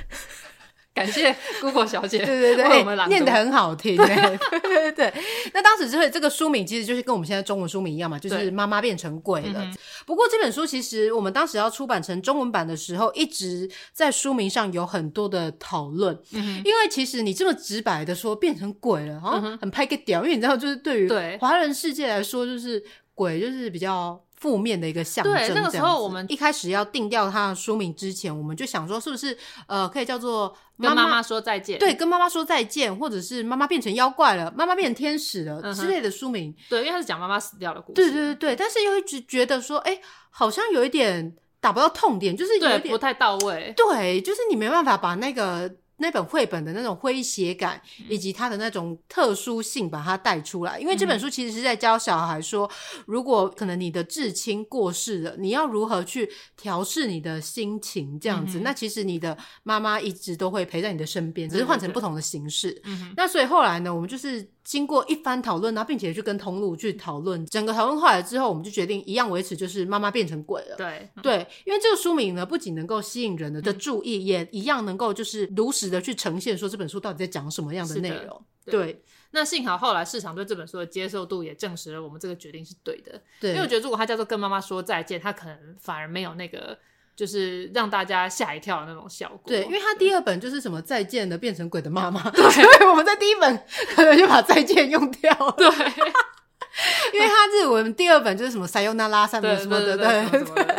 [0.93, 5.13] 感谢 Google 小姐， 对对对，欸、念得很好听，对对对对。
[5.53, 9.61] 那当时之所以这个书名其实就是跟我们现在中文书名一样嘛，就是妈妈变成鬼了。
[9.61, 16.17] 嗯、不过这本书其实我们当时要出版成中文版的时候，一直在书名上有很多的讨论。
[16.31, 22.81] 嗯、哼因为其实你这么直白的说变成鬼了，好像很拍个屌，因为你知道，就是对于华人世界来说，就是
[23.20, 24.18] 鬼就是比较。
[24.40, 25.34] 负面的一个象征。
[25.34, 31.78] 对，那个时候我们一开始要定掉它的书名之前，我们就想说，是不是呃，可以叫做跟妈妈说再见？
[31.78, 36.56] 对，跟妈妈说再见，或者是妈妈变成妖怪了，妈妈变成天使了、嗯、之类的书名。
[36.70, 37.96] 对，因为它是讲妈妈死掉的故事。
[37.96, 43.74] 对对对对，但是又一直觉得说，哎，好像有一点打不到痛点，就是有一点不太到位。
[43.76, 45.70] 对，就是你没办法把那个。
[46.00, 50.80] 那本绘本的那种诙谐感，以及它的那种特殊性，把它带出来。
[50.80, 52.68] 因为这本书其实是在教小孩说，
[53.06, 58.58] 如果可能你的至亲过世了，你要如何去调试你的心情，这样子。
[58.58, 62.80] 嗯、那其实你的妈妈一直都会陪在你的身边，只是换成不同的形式。
[62.84, 64.50] 嗯、那所以后来呢，我们就是。
[64.70, 70.76] 经过一番讨论，然后并且去跟通路去讨论，整个讨论下来之后，我们就决定一样维持，就是妈妈变成鬼了。
[70.76, 78.40] 对对，因为这个书名呢，不仅能够吸引人的的注意，嗯、也一样能够就是如实的去呈现说这本书到底在讲什么样的内容。
[78.64, 79.02] 对，对
[79.32, 83.20] 那幸好后来市场对这本书的接受度也证实了我们这个决定是对的。
[83.40, 86.78] 对，因为我觉得如果它叫做跟妈妈说再见，它可能反而没有那个。
[87.20, 89.42] 就是让大家吓一跳的那种效果。
[89.44, 93.62] 对，因为他第二本就是什么再见的变成鬼的妈妈，对， 所以我们在第一本
[93.94, 95.52] 可能就把再见用掉了。
[95.58, 95.68] 对。
[97.12, 100.06] 因为他日文第二本就是什么塞尤那拉什么什么的，对，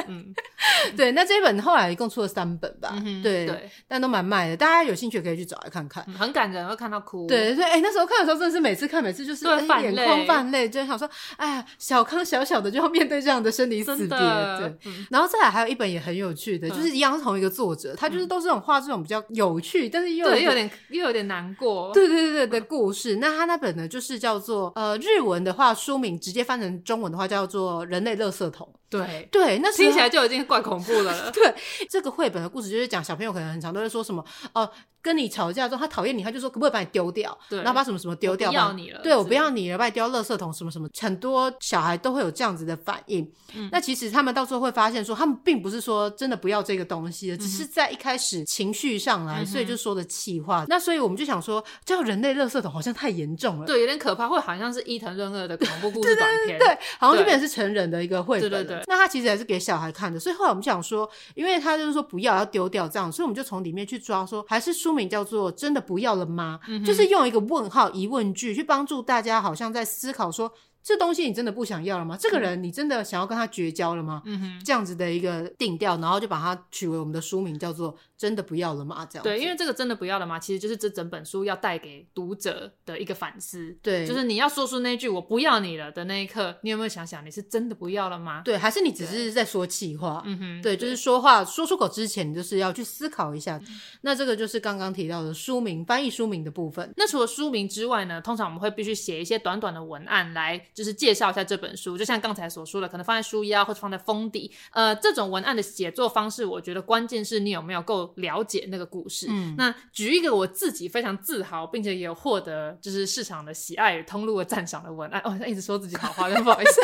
[0.08, 0.34] 嗯，
[0.95, 1.12] 对。
[1.12, 7.28] 那这一本后来一共出了三本吧，对，但都蛮卖的，大家有兴趣可以去找来看看，很感人，会看到哭。
[7.28, 14.78] 对对，哎，那时候看的时候真的是每次看每次就是眼眶泛泪，就想说，哎呀，小康小小的就要面对这样的生离死别，对。
[15.10, 23.17] 然后再来还有一本也很有趣的，就是一样是同一个作者，他就是都是这种画这种比较有趣，但是又有点又有点难过，对对对对的故事。
[23.17, 25.71] 那他那本呢，就是叫做呃日文的话。
[25.82, 28.69] 书名直接翻成中文的话叫做《人类垃圾桶》。
[28.92, 31.32] 对对，那听起来就已经怪恐怖了。
[31.32, 31.56] 对，
[31.90, 34.24] 这个绘本的故事就是讲小朋友可能很常都会说什么
[34.54, 34.70] 哦，
[35.02, 37.38] 跟你吵架之后他讨厌你，他就说可不可以把你丢掉？
[37.50, 38.50] 对，然后把什么什么丢掉？
[38.50, 39.00] 不要你了。
[39.02, 40.90] 对，我不要你了，把你丢垃圾桶什么什么。
[41.00, 43.32] 很多小孩都会有这样子的反应。
[43.72, 50.66] 那其实他们到时候会发现说，他们并不是说真的不要这个东西，只是在一开始情绪上来，所以就说的气话。
[50.68, 58.50] 那所以我们就想说，叫人类垃圾桶好像太严重了，对，有点可怕，会好像是伊藤润二的恐怖故 事短片，对，好像就变成是成人的一个绘本。
[58.50, 58.84] 对对对。
[58.88, 59.62] 那他其实还是给。
[59.62, 70.52] 小孩看的，所以后来我们想说，因为他就是说不要要丢掉这样，所以我们就从里面去抓说，还是书名叫做“真的不要了吗？”嗯、就是用一个问号疑问句去帮助大家，好像在思考说。
[70.84, 72.18] 这东西你真的不想要了吗？
[72.20, 74.24] 这个人你真的想要跟他绝交了吗？
[74.26, 79.04] 嗯哼，这样子的一个定调，然后就把它取为我们的书名，叫做“真的不要了吗”？
[79.10, 83.76] 这样对，因为这个“真的不要了吗”其实就是这整本书要带给读者的一个反思。
[83.82, 88.42] 对，就是你要说出那句“我不要你了”的那一刻，你有没有想想你是真的不要了吗？
[88.46, 90.24] 对，还是你只是在说气话？
[90.26, 93.60] 嗯哼，对，就是说话说出口之前，你就是要去思考一下。
[94.02, 96.92] 那这个就是刚刚提到的书名翻译书名的部分。
[96.96, 101.42] 那除了书名之外呢，通常我们会必须写一些短短的文案来，就是介绍一下。
[101.44, 104.52] 这本书就像刚才所说的，可能放在书腰或者放在封底。
[104.72, 109.28] 呃，这种文案的写作方式，我觉得关键是你有没有够了解那个故事。
[109.30, 115.21] 嗯，那举一个我自己非常自豪，并且也有获得就是市场的喜爱与通路的赞赏的文案。
[115.24, 116.82] 哦，一直说自己好话，真不好意思。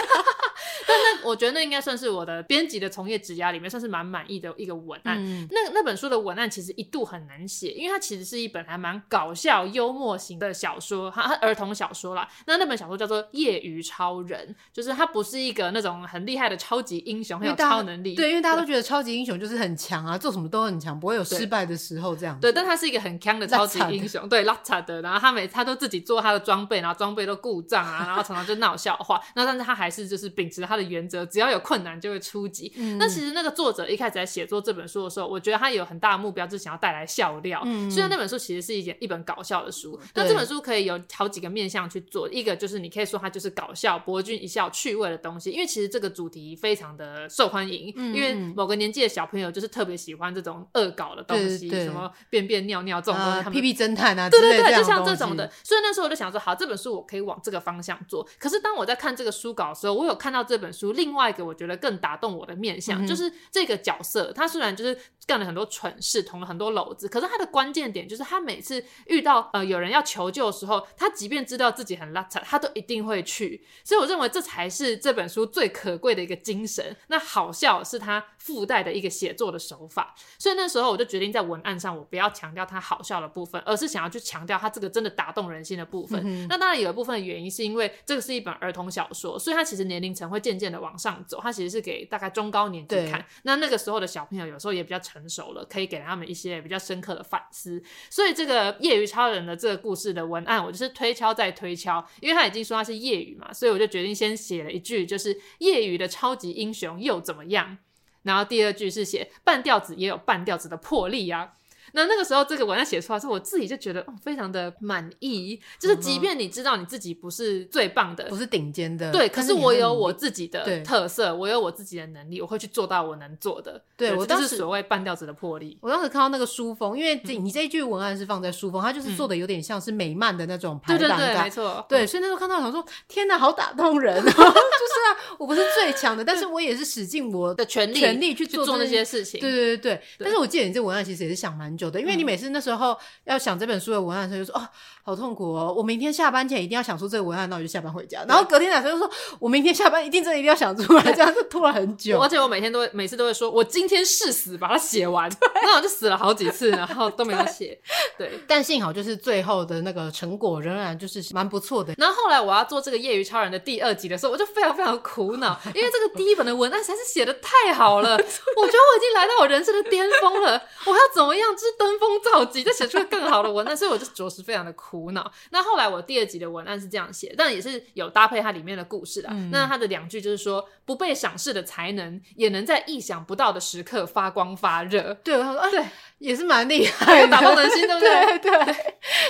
[0.88, 5.18] 但那我觉得那应该算是我的编辑的从业职涯里面算是蛮满意的一个文案。
[5.20, 12.28] 嗯、那那本书的文案其实一度很难写，因为它其实是一本还蛮搞笑幽默型的小说，它儿童小说啦。
[12.46, 18.16] 那那本小说叫做《业余超人》，就是它不是一个那种很厉害的超级英雄，很有超能力。
[18.16, 22.40] 对，因为大家都觉得超级英雄就是很强啊，做什么都很强，不会有失败的时候这样。
[22.40, 25.02] 对，但他是一个很强的超级英雄，对，拉差的。
[25.02, 29.22] 然后他每他都自己做他的装备，然后装备都故障啊，然后常常就闹笑话。
[29.36, 32.72] 那但是他还是就是秉秉持他的原则，只要有困难就会出击。
[32.78, 37.62] 嗯、那其实那个作者一开始在写作这本书的时候，我觉得他有很大的目标，就是想要带来笑料。
[37.66, 42.30] 嗯、虽然那本书其实是一件一本搞笑的书，那这本书可以有好几个面向去做。
[42.30, 47.94] 一个就是你可以说它就是搞笑、博君一笑、趣味的东西，因为其实这个主题非常的受欢迎。
[47.98, 55.52] 嗯、因为某个年纪的小朋友就是特别喜欢这种恶搞的东西，什么便便尿尿这种东西，屁屁侦探啊，对对对，就像这种的。
[55.64, 58.26] 所以那时候我就想说，好，这本书我可以往这个方向做。
[58.40, 73.66] 可是当我在看这个书稿的时候，我有看到这本书另外一个我觉得更打动我的面向，嗯、就是这个角色，他虽然就是干了很多蠢事，捅了很多篓子，可是他的关键点就是他每次遇到呃有人要求救的时候，他即便知道自己很邋遢，他都一定会去。
[73.84, 76.96] 所以我认为这才是这本书最可贵的一个精神。
[77.08, 80.16] 那好笑是他附带的一个写作的手法。
[80.40, 86.22] 所以那时候我就决定在文案上，我不要强调他好笑的部分，而是想要去强调他这个真的打动人心的部分。
[86.26, 91.40] 嗯、那当然有一部分的原因是因为这个是一本儿童小说，所以它其实年龄层会渐渐的往上走。
[91.42, 93.26] 它其实是给大概中高年级看。
[93.44, 97.82] 那那个时候的小朋友有时候也比较成熟了，可以给他们一些比较深刻的反思。
[98.10, 107.78] 所以这个业余超人的这个故事的文案，我就是推敲再推敲，因为他已经说他是业余嘛，所以我就决定先写了一句，就是业余的超级英雄又怎么样？
[108.24, 111.54] 然后第二句是写半吊子也有半吊子的魄力呀、啊。
[111.94, 115.60] 那那个时候，这个文案写出来之后，我自己就觉得非常的满意。
[115.80, 123.82] 就是即便你知道你自己不是最棒的，不是顶尖的，对，可是我有我自己的特色，我有我自己的能力，我会去做到我能做的。
[123.96, 125.78] 对，我当时所谓半吊子的魄力。
[125.82, 131.86] 我当时看到那个书封，因为这你这一句文案是放在书封，它就是做的有点像是美漫的那种排版感，对对对，没错。
[131.90, 134.16] 对，所以那时候看到想说，天哪，好打动人！
[134.24, 139.40] 就是啊，我不是最强的，但是我也是使尽我的全力全力去做那些事情。
[139.40, 140.02] 对对对对。
[140.20, 144.70] 但是我记得你这文案其实也是想蛮久的，因为你每次那时候要想这本书的文案的时候，就说哦，
[145.04, 148.26] 好痛苦哦，我明天下班前一定要想出这个文案，那我就下班回家。
[148.28, 149.10] 然后隔天早上就说，
[149.40, 152.18] 我明天下班一定真的一定要想出来，这样就拖了很久。
[152.22, 155.30] 而且我每天都会每次都会说，我今天誓死把它写完，
[155.64, 157.80] 那我就死了好几次，然后都没有写。
[158.18, 161.94] 对，但幸好就是最后的那个成果仍然就是蛮不错的。
[161.98, 175.32] 然后后来我要做这个业余超人的第二集的时候，我就非常非常苦恼，因为这个第一本的文案实在是写的太好了， 我觉得我已经来到我人生的巅峰了，我要怎么样就是登峰造极，再写出更好的文案，所以我就着实非常的苦恼。
[175.52, 179.30] 那后来我第二集的文案是这样写，但也是有搭配它里面的故事的。
[179.32, 185.14] 嗯、那它的两句就是说，不被赏识的才能，也能在意想不到的时刻发光发热。
[185.24, 185.86] 对，我说，啊、对，
[186.20, 188.40] 也是蛮厉害，打动人心，对不对？
[188.40, 188.76] 对对，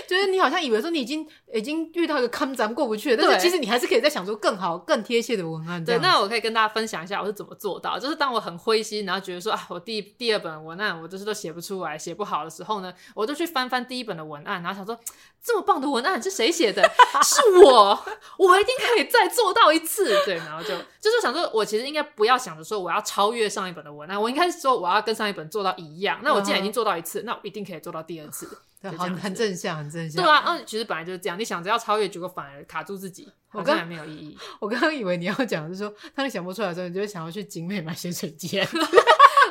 [0.08, 5.84] 就是你好像以为说你已经已经遇到一个坎咱们过不去了，但是其实你还是可以再想出更好、更贴切的文案。
[5.84, 14.98] 对，那我可以跟大家分享一下我是怎么做到，就是当我很灰心，然后觉得说啊，我第第二本文案我就是都写不出来，写不好的时候呢，我就去翻翻第一本的文案，然后想说，
[15.44, 16.82] 这么棒的文案是谁写的？
[17.24, 18.06] 是我，
[18.38, 20.18] 我一定可以再做到一次。
[20.26, 20.70] 对，然后就
[21.02, 26.20] 就是想说，我其实应该不要想着说我要超越上一本的文案，我应该是说我要跟上一本做到一样。
[26.24, 28.48] 那我既然已经做到一次，那我一定可以做到第二次。
[28.80, 30.24] 对，很很正向，很正向。
[30.24, 34.38] 对啊，嗯，其实本来就是这样，你想着要超越，结果反而卡住自己，好像还没有意义。
[34.62, 38.60] 我刚刚以为你要讲，就是说当你想不出来的时候，你就会想要去景美买咸水鸡。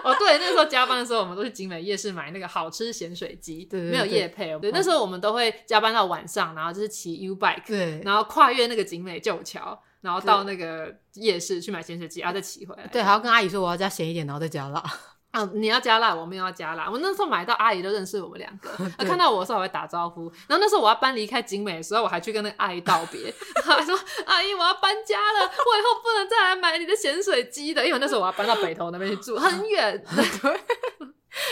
[0.05, 4.61] 哦，对，那时候加班的时候，我们都去景美夜市买那个好吃咸水鸡，对，没有夜配哦。
[4.62, 12.87] 对，那时候我们都会加班到晚上，然后就是骑 U bike，对，然后跨越那个景美旧桥，然后到那个夜市去买咸水鸡，然后再骑回来。
[12.87, 14.81] 对，还要跟阿姨说我要加咸一点，然后再加辣。
[15.37, 16.89] 啊，你要加辣，我们也要加辣。
[16.91, 20.32] 我那时候买到阿姨都认识我们两个， 她看到我的时候还会打招呼。
[20.49, 23.32] 然后那时候我要搬离开景美的时候，我还去跟那个阿姨道别，
[23.62, 30.03] 她说：“阿姨，我要搬家了，我以后不能再来买你的咸水鸡的，因为那时候我要搬到北投那边去住，很远。”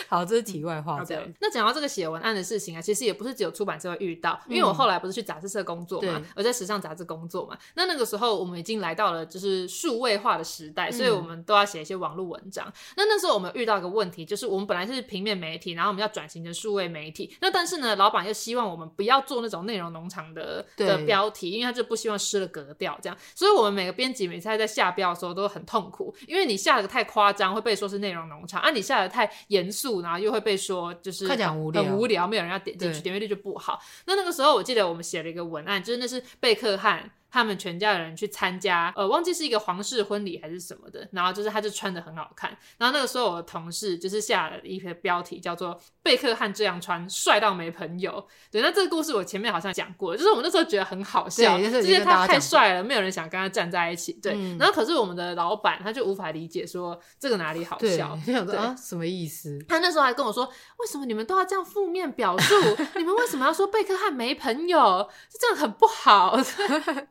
[0.09, 1.05] 好，这是题外话。
[1.05, 7.57] 对，那讲到这个写文案的事情啊，其实也不是只有出版社会遇到，因为我后来不是去杂志社工作嘛，我在时尚杂志工作嘛。
[7.75, 12.71] 那那个时候我们已经来到了就是数位化的时代，所以我们都要写一些网络文章。
[12.97, 17.37] 那那时候我们遇到一个问题，就是我们本来是平面媒体，然后我们要转型成数位媒体。
[17.41, 23.17] 那但是呢，老板又希望我们不要做那种内容农场的的标题，因为他就不希望失了格调这样。
[23.35, 33.81] 所以我们每个编辑每次在下标的时候都很痛苦，因为你下的太夸张会被说是内容农场，啊，你下的太严肃，然后又会被说就是很无聊，很无聊，没有人要点进去，点阅率就不好。
[34.07, 37.11] 那那个时候，我记得我们写了一个文案，就是那是贝克汉。
[37.35, 48.25] 他们全家的人去参加，呃，忘记是一个皇室婚礼还是什么的，然后就是他就穿的很好看，然后那个时候我的同事就是下了一个标题叫做“贝克汉这样穿帅到没朋友”。
[48.53, 54.13] 对，那这个故事我前面好像讲过，就是我们那时候觉得很好笑，就是因为他太帅了，没有人想跟他站在一起。
[54.23, 59.59] 对，嗯、然后可是我们的老板他就无法理解说这个哪里好笑，就想说啊什么意思？
[59.69, 60.45] 他那时候还跟我说，
[60.79, 62.55] 为什么你们都要这样负面表述？
[62.95, 65.11] 你们为什么要说贝克汉没朋友？
[65.41, 66.39] 这样很不好。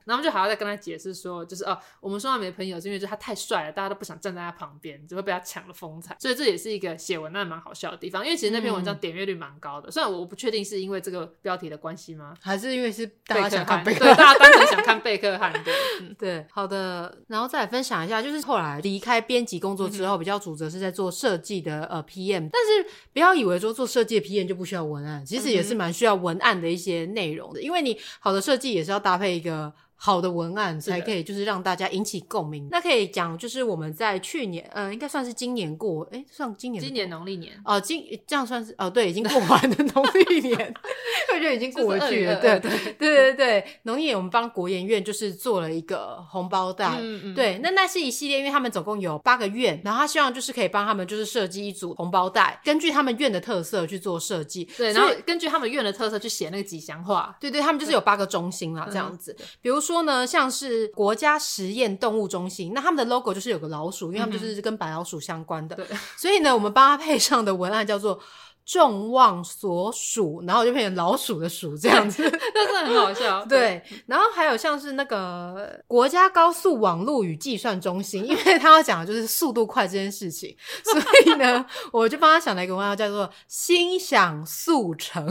[0.05, 6.16] 然 后我们就还要再跟他解释说，就是哦，我们说他没朋友是因为就他太帅了，大家都不想站在他旁边，就会被他抢了风采。
[6.20, 9.89] 所以这也是一个写文案蛮好笑的地方，因为其实那篇文章点阅率蛮高的。
[9.89, 12.36] 嗯、虽然我不确定是因为这个标题的关系吗？
[12.41, 14.16] 还是因为是大家想看贝克汉？
[14.16, 15.51] 对，大家单纯想看贝克汉。
[15.64, 17.18] 对， 嗯、对，好的。
[17.28, 29.74] 然后再来分享一下，就是后来离开编辑工作之后，比较主责是在做设计的呃 PM，但是不要以为说做设计的 PM 就不需要文案，其实也是蛮需要文案的一些内容的，因为你好的设计也是要搭配一个。
[30.06, 32.68] 好的文案才可以，就是让大家引起共鸣。
[32.70, 37.54] 那可以讲，就是我们在去年，呃，应该算是今年过，哎，算今年，今年农历年。
[37.64, 40.74] 哦，今这样算是哦，对，已经过完的农历年，
[41.34, 42.36] 我觉得已经过去了。
[42.41, 43.34] 对对对对。
[43.34, 59.92] 对，农历年我们帮国研院就是做了一个红包袋，嗯嗯，对，那那是一系列，因为他们总共有八个院，然后他希望就是可以帮他们就是设计一组红包袋，根据他们院的特色去做设计，对，然后根据他们院的特色去写那个吉祥话，对对，他们就是有八个中心啦，这样子，比如说。
[59.93, 65.75] 说呢，像是国家实验动物中心，那他们的 logo 就是有个老鼠，因为他们就是跟白老鼠相关的。
[65.75, 65.85] 对，
[66.17, 68.19] 所以呢，我们帮他配上的文案叫做
[68.65, 72.23] “众望所属”，然后就变成老鼠的“鼠”这样子，
[72.53, 73.43] 但是 很好笑。
[73.47, 85.27] 对，然后还有像是那个国家高速网络与计算中心，因为他要讲的就是速度快这件事情，所以呢，我就帮他想了一个文案叫做“心想速成”。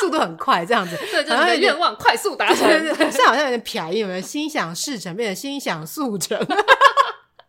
[0.00, 2.66] 速度很快，这样子， 对，就是你的愿望快速达成。
[2.66, 4.20] 对对对，现在好像有点便宜，有没有？
[4.20, 6.38] 心想事成变成心想速成。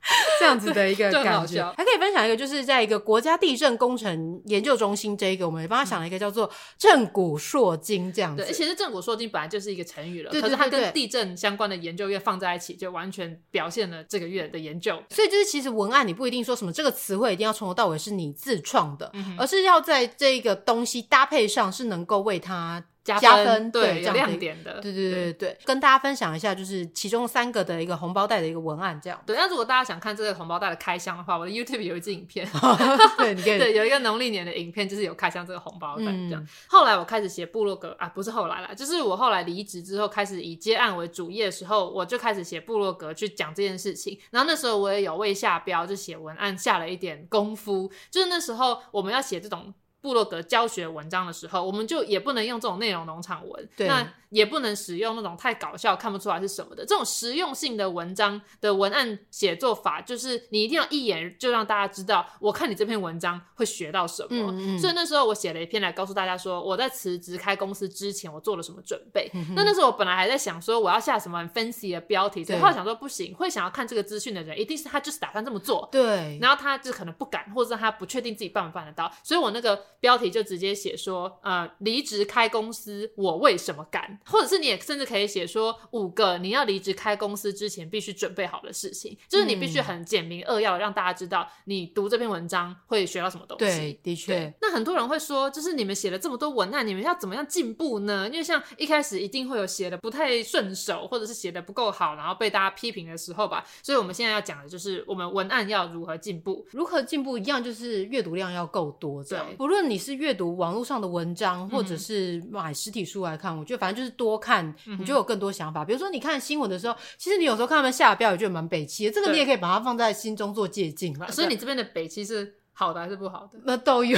[0.40, 8.44] 这样子的一个感觉，还可以分享一个，就是在一个国家地震工程研究中心这一个，我们也帮他想了一个叫做“震古硕今”这样子。
[8.44, 15.02] 对，其实“震古硕今”本来就是一个成语了，可是它跟地震相关的研究院放在一起，就完全表现了这个月的研究。
[15.10, 22.84] 所以就是其实文案你不一定说什么这个词汇一定要从头到尾是你自创的，嗯、而是要在这个东西搭配上是能够为它。
[23.20, 29.22] 加分，加分对，有亮点的，对对对对，对跟大家分享一下，就是其中三个的一个红包袋的一个文案，这样。
[29.26, 32.48] 对，那如果大家想看这个红包袋的开箱的话，我的 YouTube 有一支影片，
[33.18, 36.42] 对，你可以 对，有一个农历年的影片，就是有开箱这个红包袋这样。
[36.42, 44.20] 嗯、后来我开始写部落格啊，不是后来啦，就是我后来离职之后，开始以接案为主业的时候，我就开始写部落格去讲这件事情。
[44.32, 49.74] 然后那时候我也有为下标就写文案下了一点功夫，就是那时候我们要写这种。
[50.02, 64.52] 部落格教学文章的时候，我们就也不能用这种内容农场文，那也不能使用那种太搞笑看不出来是什么的这种实用性的文章的文案写作法，就是你一定要一眼就让大家知道，我看你这篇文章会学到什么。
[64.52, 69.30] 嗯嗯，所以那时候我写了一篇来告诉大家说，我在辞职开公司之前，我做了什么准备。
[69.34, 75.88] 嗯、那那时候我本来还在想说，我要下什么很 fancy 的标题，所以后来想说不行，会想要看这个资讯的人，一定是他就是打算这么做。
[75.92, 79.91] 对，然后他就可能不敢，或者是他不确定自己办不办得到，所以我那个。
[80.00, 84.20] 标题就直接写说，呃，离职开公司，我为什么敢？
[84.26, 93.66] 或者是你也甚至可以写说五个你要离职开公司之前必须准备好的事情，就是你必须很简明扼要让大家知道你读这篇文章会学到什么东西。
[93.66, 94.54] 对，的确。
[94.62, 98.28] 那很多人会说，就是你们写了这么多文案，你们要怎么样进步呢？
[98.30, 103.66] 因为像一开始一定会有写的不太顺手，或者是写的不够好，然后被大家批评的时候吧。
[103.84, 109.81] 所以我们现在要讲的就是我们文案要如何进步，如何进步一样就是阅读量要够多，这样对不论。
[109.88, 115.84] 你是阅读网络上的文章，或者是买实体书来看，嗯、我觉得反正就是多看，你就有更多想法。
[115.84, 121.30] 嗯、比如说你看新闻的时候，其实你有时候看他们下的标语，就蛮北气的，这个你也可以把它放在心中做借鉴嘛。
[121.30, 123.60] 所以你这边的北气是好的还是不好的？
[123.64, 124.18] 那都有。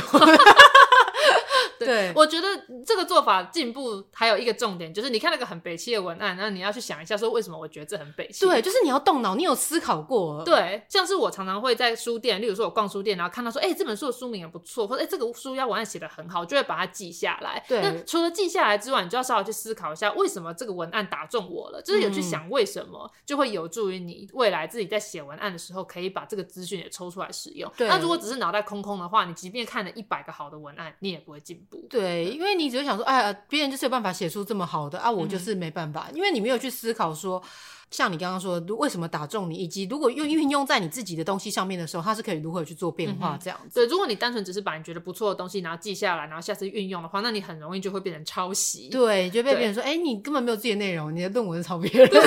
[1.86, 2.48] 对，我觉得
[2.86, 8.46] 这个做法进步还有一个重点，就是你看那个很北七的文案，那你要去想一下，说为什么我觉得这很北七？
[8.46, 10.44] 对，就是你要动脑，你有思考过。
[10.44, 17.64] 对，像是我常常会在书店，例如说我逛书店，然后看到说，哎、欸，这本书的书名也不错，或者哎、欸，这个书腰文案写的很好，就会把它记下来。
[17.68, 21.82] 对，那除了记下来之外，你就要稍微去思考一下，为什么这个文案打中我了？
[21.82, 27.72] 就是有去想为什么，嗯、就会有助于你未来自己在写文案的时候，可以把这个资讯也抽出来使用。
[27.78, 31.73] 对，那如果只是脑袋空空的话，你即便看了一百个好的文案，你也不会进步。
[31.90, 32.54] 对，因为。
[32.54, 37.42] 你只会想说，哎呀，别人就是有办法写出这么好的啊，我就是没办法，嗯、因为你没有去思考说，
[37.90, 43.80] 像你刚刚说的，为什么打中你，以及如果用运用在你自己的东西上面的时候，它是可以如何去做变化这样子。
[43.80, 48.88] 对，如果你单纯只是把你觉得不错的东西然后记下来，然后下次运用的话，那你很容易就会变成抄袭。
[48.90, 52.22] 对，就被别人说，哎对，你根本没有自己的内容，你的论文是抄别人的，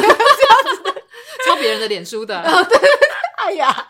[1.46, 2.42] 抄别人的脸书的。
[2.68, 2.78] 对，
[3.38, 3.86] 哎呀。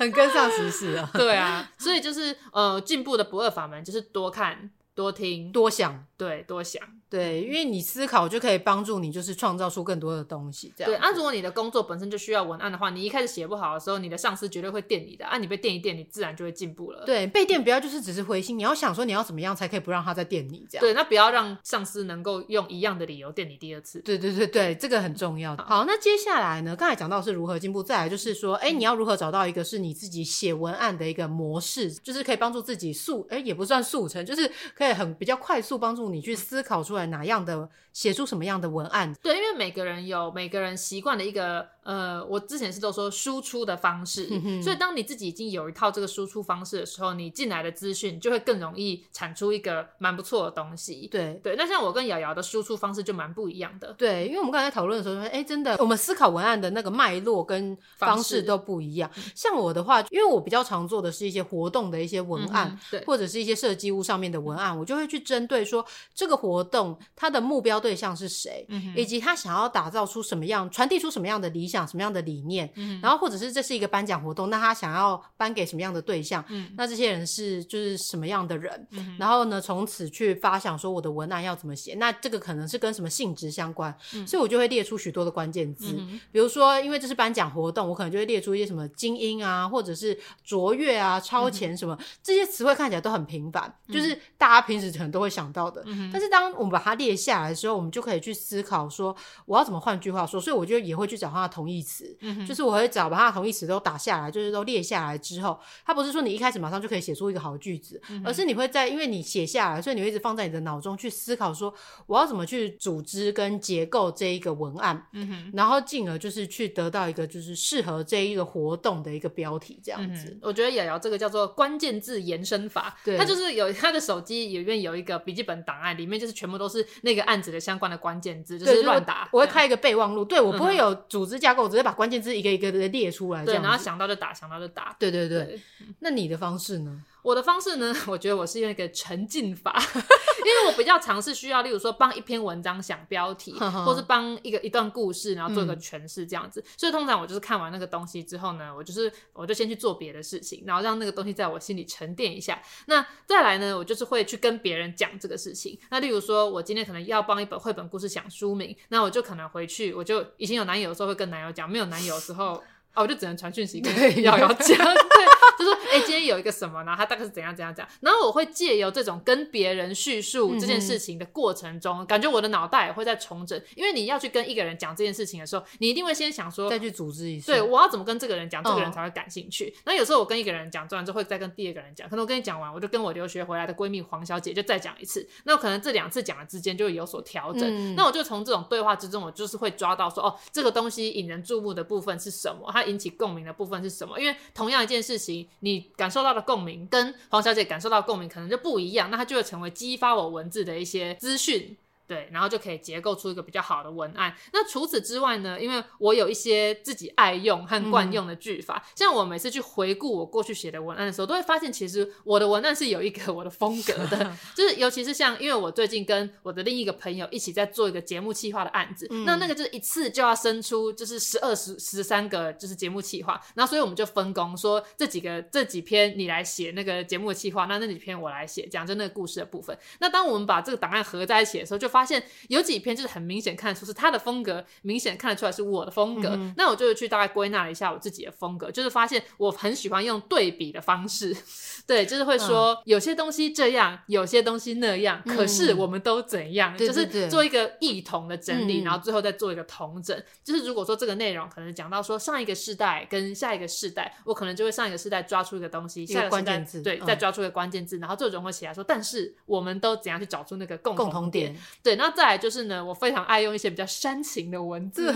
[0.00, 4.70] 很跟上时事啊， 对啊，所以就是呃，进步的不二法门就是多看。
[4.92, 6.82] 多听、多想，对，多想。
[7.10, 10.72] 对，因为你思考就可以帮助你，就是创造出更多的东西。
[10.76, 10.96] 这样对。
[10.96, 15.26] 啊，如果你的工作本身就需要文案的话，你一开始写不好的时候，你的上司绝对会电你的。
[15.26, 17.04] 啊，你被电一电，你自然就会进步了。
[17.04, 20.80] 对，被电不要就是只是灰心，你要想说你要怎么样才可以不让他再电你这样。
[20.80, 23.98] 对，那不要让上司能够用一样的理由电你第二次。
[24.00, 25.56] 对对对对，这个很重要。
[25.56, 26.76] 好，好，那接下来呢？
[26.76, 37.68] 刚才讲到是如何进步，再来就是说，哎，你要如何找到一个是你自己写文案的一个模式，就是可以帮助自己速，哎，也不算速成，就是可以很比较快速帮助你去思考出来哪样的。
[37.92, 39.12] 写出什么样的文案？
[39.20, 44.28] 对，因为每个人有每个人习惯的一个呃，我之前是都说输出的方式，
[44.62, 51.08] 所以当你自己已经有一套这个输出方式的时候，你进来的资讯就会更容易产出一个蛮不错的东西。
[51.10, 53.92] 对对，那像我跟瑶瑶的输出方式就蛮不一样的。
[53.94, 59.10] 对，因为我们刚才讨论的时候说，哎，真的，我们思考文案的那个脉络跟方式都不一样。
[59.34, 65.84] 像我的话，因为我比较常做的是一些活动的一些文案，对，或者是一些设计物上面的文案，我就会去针对说
[66.14, 99.14] 这个活动它的目标对象是谁，嗯，以及他想要打造出什么样、传递出什么样的理想、什么样的理念，嗯，然后或者是这是一个颁奖活动，那他想要颁给什么样的对象，嗯，那这些人是就是什么样的人，嗯，然后呢，从此去发想说我的文案要怎么写，那这个可能是跟什么性质相关，嗯，所以我就会列出许多的关键字，嗯，比如说因为这是颁奖活动，我可能就会列出一些什么精英啊，或者是卓越啊、超前什么，嗯，这些词汇看起来都很平凡，嗯，就是大家平时可能都会想到的，嗯，但是当我们把它列下来的时候，我们就可以去思考说，
[99.46, 111.72] 我要怎么换句话说，所以我就也会去找他的同义词，嗯，就是我会找把它的同义词都打下来，就是都列下来之后，它不是说你一开始马上就可以写出一个好句子，嗯，而是你会在，因为你写下来，所以你会一直放在你的脑中去思考说，
[112.06, 120.30] 我要怎么去组织跟结构这一个文案，嗯，然后进而就是去得到一个就是适合这一个活动的一个标题，这样子。
[120.30, 129.28] 嗯，我觉得瑶瑶这个叫做关键字延伸法，对，他就是有他的手机里面有一个笔记本档案，里面就是全部都是那个案子的相关的关键字，就是乱打。
[129.32, 134.94] 我会开一个备忘录，对，我不会有组织架构，我直接把关键字一个一个的列出来，对，然后想到就打，想到就打。
[134.98, 135.60] 对对对，对，
[136.00, 137.02] 那你的方式呢？
[137.22, 143.52] 我的方式呢， 我觉得我是用一个沉浸法， 因为我比较尝试需要，例如说帮一篇文章想标题，
[143.84, 146.60] 或是帮一个一段故事，然后做一个诠释这样子。
[146.60, 146.64] 嗯。
[146.76, 152.60] 所以通常我就是看完那个东西之后呢，我就是我就先去做别的事情，然后让那个东西在我心里沉淀一下。
[152.86, 155.78] 那再来呢，我就是会去跟别人讲这个事情。
[155.90, 162.62] 那例如说，我今天可能要帮一本绘本故事想书名，那我就可能回去，我就以前有男友的时候会跟男友讲，没有男友的时候。
[162.94, 179.72] 哦，我就只能传讯息跟瑶瑶讲， 对，就说哎、欸，今天有一个什么，然后他大概是怎样怎样讲，然后我会借由这种跟别人叙述这件事情的过程中，嗯、感觉我的脑袋也会在重整，因为你要去跟一个人讲这件事情的时候，你一定会先想说再去组织一下，对，我要怎么跟这个人讲，这个人才会感兴趣。
[179.84, 187.94] 那、哦、有时候我跟一个人讲，做完之后会再跟第二个人讲，可能我跟你讲完，我就跟我留学回来的闺蜜黄小姐就再讲一次，那可能这两次讲的之间就会有所调整、嗯。
[187.94, 193.50] 那我就从这种对话之中，我就是会抓到说，哦，这个东西引人注目的部分是什么，引起共鸣的。
[193.60, 194.18] 部分是什么？
[194.18, 201.76] 因为同样一件事情，你感受到的共鸣跟黄小姐感受到的共鸣可能就不一样，那它就会成为激发我文字的一些资讯。
[202.10, 204.34] 对，然后就可以结构出一个比较好的文案。
[204.52, 205.60] 那除此之外呢？
[205.60, 214.36] 因为我有一些自己爱用和惯用的句法，嗯、像我每次去回顾我过去写的文案的时候，都会发现其实我的文案是有一个我的风格的。
[214.56, 229.78] 就是尤其是像，因为我最近跟我的另一个朋友一起在做一个节目企划的案子，嗯、那那个就是一次就要生出就是十二十十三个就是节目企划，然后所以我们就分工说这几个这几篇你来写那个节目的企划，那那几篇我来写，讲就那个故事的部分。
[230.00, 236.30] 那当我们把这个档案合在一起的时候，就发发现有几篇就是很明显看得出是他的风格，明显看得出来是我的风格。
[236.30, 241.36] 嗯、那我就去大概归纳了一下我自己的风格，就是发现我很喜欢用对比的方式，
[241.86, 250.18] 对，就是会说、嗯、有些东西这样，有些东西那样，可是我们都怎样，嗯、就是做一个异同的整理，然后最后再做一个同整。
[250.42, 261.89] 就是如果说这个内容可能讲到说上一个世代跟下一个世代，我可能就会上一个世代抓出一个东西，下一个关键字对、嗯，再抓出一个关键字，然后最后融合起来说，但是我们都怎样去找出那个共同点，共同点对。
[261.96, 265.14] 那再来就是呢，我非常爱用一些比较煽情的文字。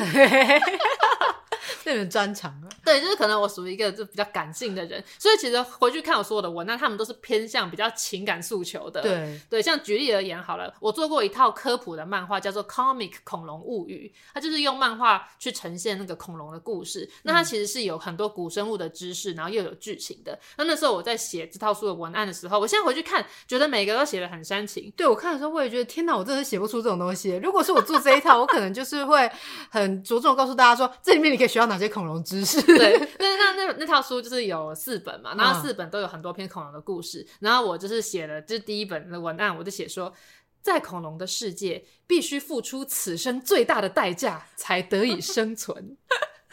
[1.84, 9.02] 这种专长啊，对，就是可能我属于一个就比较感性的人，所以其实回去看我所有的文案，他们都是偏向比较情感诉求的。
[9.02, 17.06] 对对，像举例而言好了，我做过一套科普的漫画，叫做《Comic 恐龙物语》，它就是用漫画去呈现那个恐龙的故事。
[17.22, 20.38] 那它其实是有很多古生物的知识，然后又有剧情的。
[20.56, 24.90] 那那时候我在写这套书的文案的时候，我现在回去看，觉得每个都写的很煽情。
[24.96, 27.36] 对，我看的时候，我也觉得天哪，我真的写不出这种东西。
[27.42, 29.30] 如果是我做这一套，我可能就是会
[29.68, 31.73] 很着重告诉大家说，这里面你可以学到哪。
[31.74, 32.62] 哪些恐龙知识。
[32.62, 37.20] 对， 那那那那套书就是有四本嘛，然后四本都有很多篇恐龙的故事。
[37.20, 40.14] 嗯、然后我就是写了，就是第一本的文案，我就写说，
[40.62, 45.96] 在恐龙的世界，必须付出此生最大的代价才得以生存。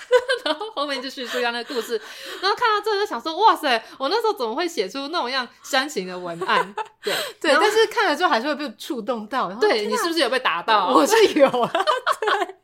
[0.46, 2.00] 然后后面就叙述一下那个故事，
[2.42, 6.74] 然后看到这就想说，哇塞，我那时候怎么会写出那种样煽情的文案？
[7.04, 9.48] 对 对，但是看了之后还是会被触动到。
[9.50, 10.88] 然后对，你是不是有被打到？
[10.94, 11.72] 我是有啊，
[12.22, 12.56] 对，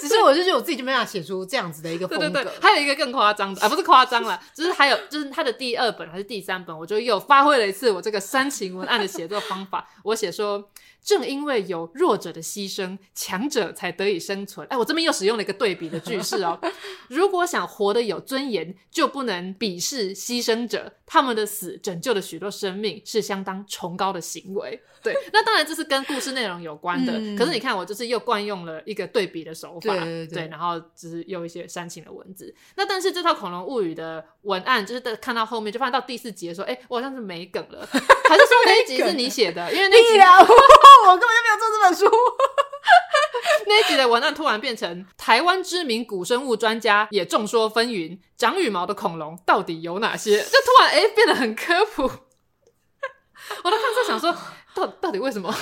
[0.00, 2.28] 只是我就觉得我自己就没办法写出这样子的一个风格。
[2.28, 10.70] 对对对，还有一个更夸张的啊，不是夸张了，就是还有就是他的第二本还是第三本，我就又发挥了一次我这个煽情文案的写作方法，我写说。
[11.06, 14.66] 正因为有弱者的牺牲，强者才得以生存。
[14.68, 16.58] 哎，我这边又使用了一个对比的句式哦。
[17.08, 20.92] 如果想活得有尊严，就不能鄙视牺牲者。
[21.08, 24.82] 他们的死拯救了许多生命，是相当崇高的行为。
[25.00, 27.12] 对，那当然这是跟故事内容有关的。
[27.12, 32.52] 嗯、可是你看，我就是又惯用了一个对比的手法，对，对，对，对，然后只是用一些煽情的文字。
[32.74, 39.72] 那但是这套《恐龙物语》的文案，就是看到后面就发现到第四集的时候，哎、欸，我好像是没梗了， 还是说那一集是你写的？
[39.72, 40.18] 因为那集
[41.04, 42.04] 我根本就没有做这本书。
[43.66, 50.40] 那一集的文案突然变成台湾知名古生物专家也众说纷纭，长羽毛的恐龙到底有哪些？
[50.40, 52.02] 就突然哎、欸、变得很科普。
[53.62, 54.36] 我都看在想说，
[54.74, 55.50] 到到底为什么？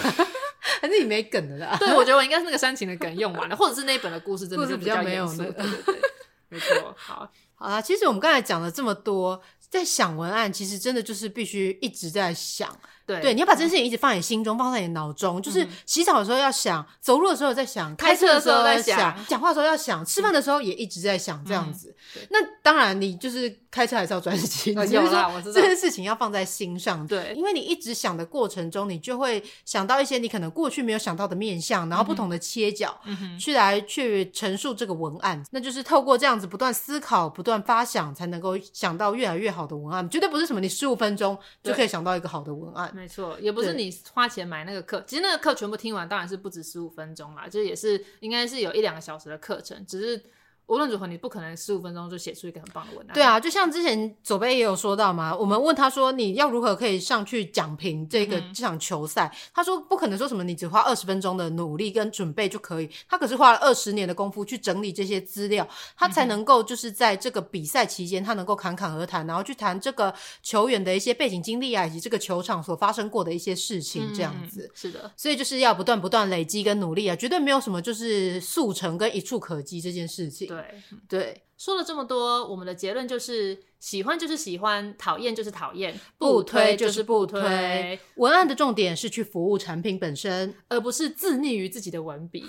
[0.81, 1.77] 还是你没梗的啦？
[1.79, 5.37] 对，我觉得我应该是那个煽情的梗用完了，或者是那一本的故事真的是比较没有的。
[5.37, 6.01] 对对对，
[6.49, 6.95] 没错。
[6.97, 12.69] 好，好啦，其实我们刚才讲了这么多，在想文案，其实真的就是必须一直在想。
[13.07, 21.95] 对，对，你要把这件事情一直放在你心中，放在你脑中，就是洗澡的时候要想，走路的时候在想，开车的时候在想，讲话的时候要想，吃饭的时候也一直在想，这样子。
[22.31, 27.07] 那当然，你就是开车还是要专心，就是说这件事情要放在心上。
[27.07, 32.99] 对，因为你一直想的过程中，你就会想到一些你可能过去没有想到的面相，然后不同的切角，
[33.39, 35.43] 去来去陈述这个文案。
[35.51, 40.09] 那就是透过这样子不断思考、不断发想，才能够想到越来越好的文案。
[40.09, 42.94] 绝对不是什么你十五分钟就可以想到一个好的文案。
[42.95, 50.23] 没错，也不是你花钱买那个课，其实那个课全部听完，当然是不止十五分钟啦，就也是应该是有一两个小时的课程，只是。
[50.67, 53.13] 无论如何，你不可能十五分钟就写出一个很棒的文案。
[53.13, 59.27] 对啊，就像之前左贝也有说到嘛，我们问他说，你要如何可以上去讲评这个这场球赛？
[59.27, 74.63] 嗯、他说不可能说什么你只花二十分钟的努力跟准备就可以，他可是花了二十年的功夫去整理这些资料，他才能够就是在这个比赛期间，他能够侃侃而谈，然后去谈这个球员的一些背景经历啊，以及这个球场所发生过的一些事情，这样子。
[74.63, 80.54] 嗯、是的，所以就是要不断不断累积跟努力啊，绝对没有什么就是速成跟一触可及这件事情。
[80.55, 80.65] 对。
[81.09, 87.99] 对，说了这么多，我们的结论就是：喜欢就是喜欢，讨厌就是讨厌， 不推就是不推。
[88.17, 92.45] 文案的重点是去服务产品本身，而不是自溺于自己的文笔。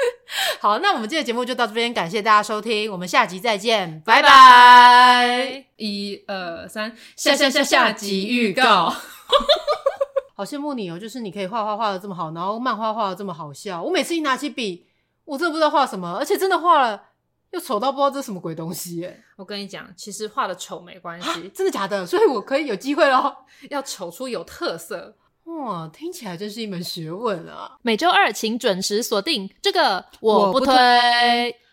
[0.60, 5.66] 好，那我们今天的节目就到这边，感谢大家收听，我们下集再见，拜拜。
[5.76, 8.94] 一二三，下下下下集预告。
[10.34, 13.82] 好羡慕你哦，就是你可以画画画的这么好，然后漫画画的这么好笑。
[13.82, 14.86] 我每次一拿起笔，
[15.26, 17.09] 我真的不知道画什么，而且真的画了。
[17.52, 19.24] 又丑到不知道这是什么鬼东西耶！
[19.36, 22.06] 我跟你讲，其实画的丑没关系，真的假的？
[22.06, 25.16] 所以我可以有机会咯，要丑出有特色。
[25.44, 27.76] 哇，听起来真是一门学问啊！
[27.82, 30.72] 每周二请准时锁定这个，我不推。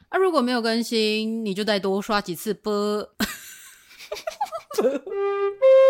[0.10, 2.74] 啊，如果没有更新，你就再多刷几次播。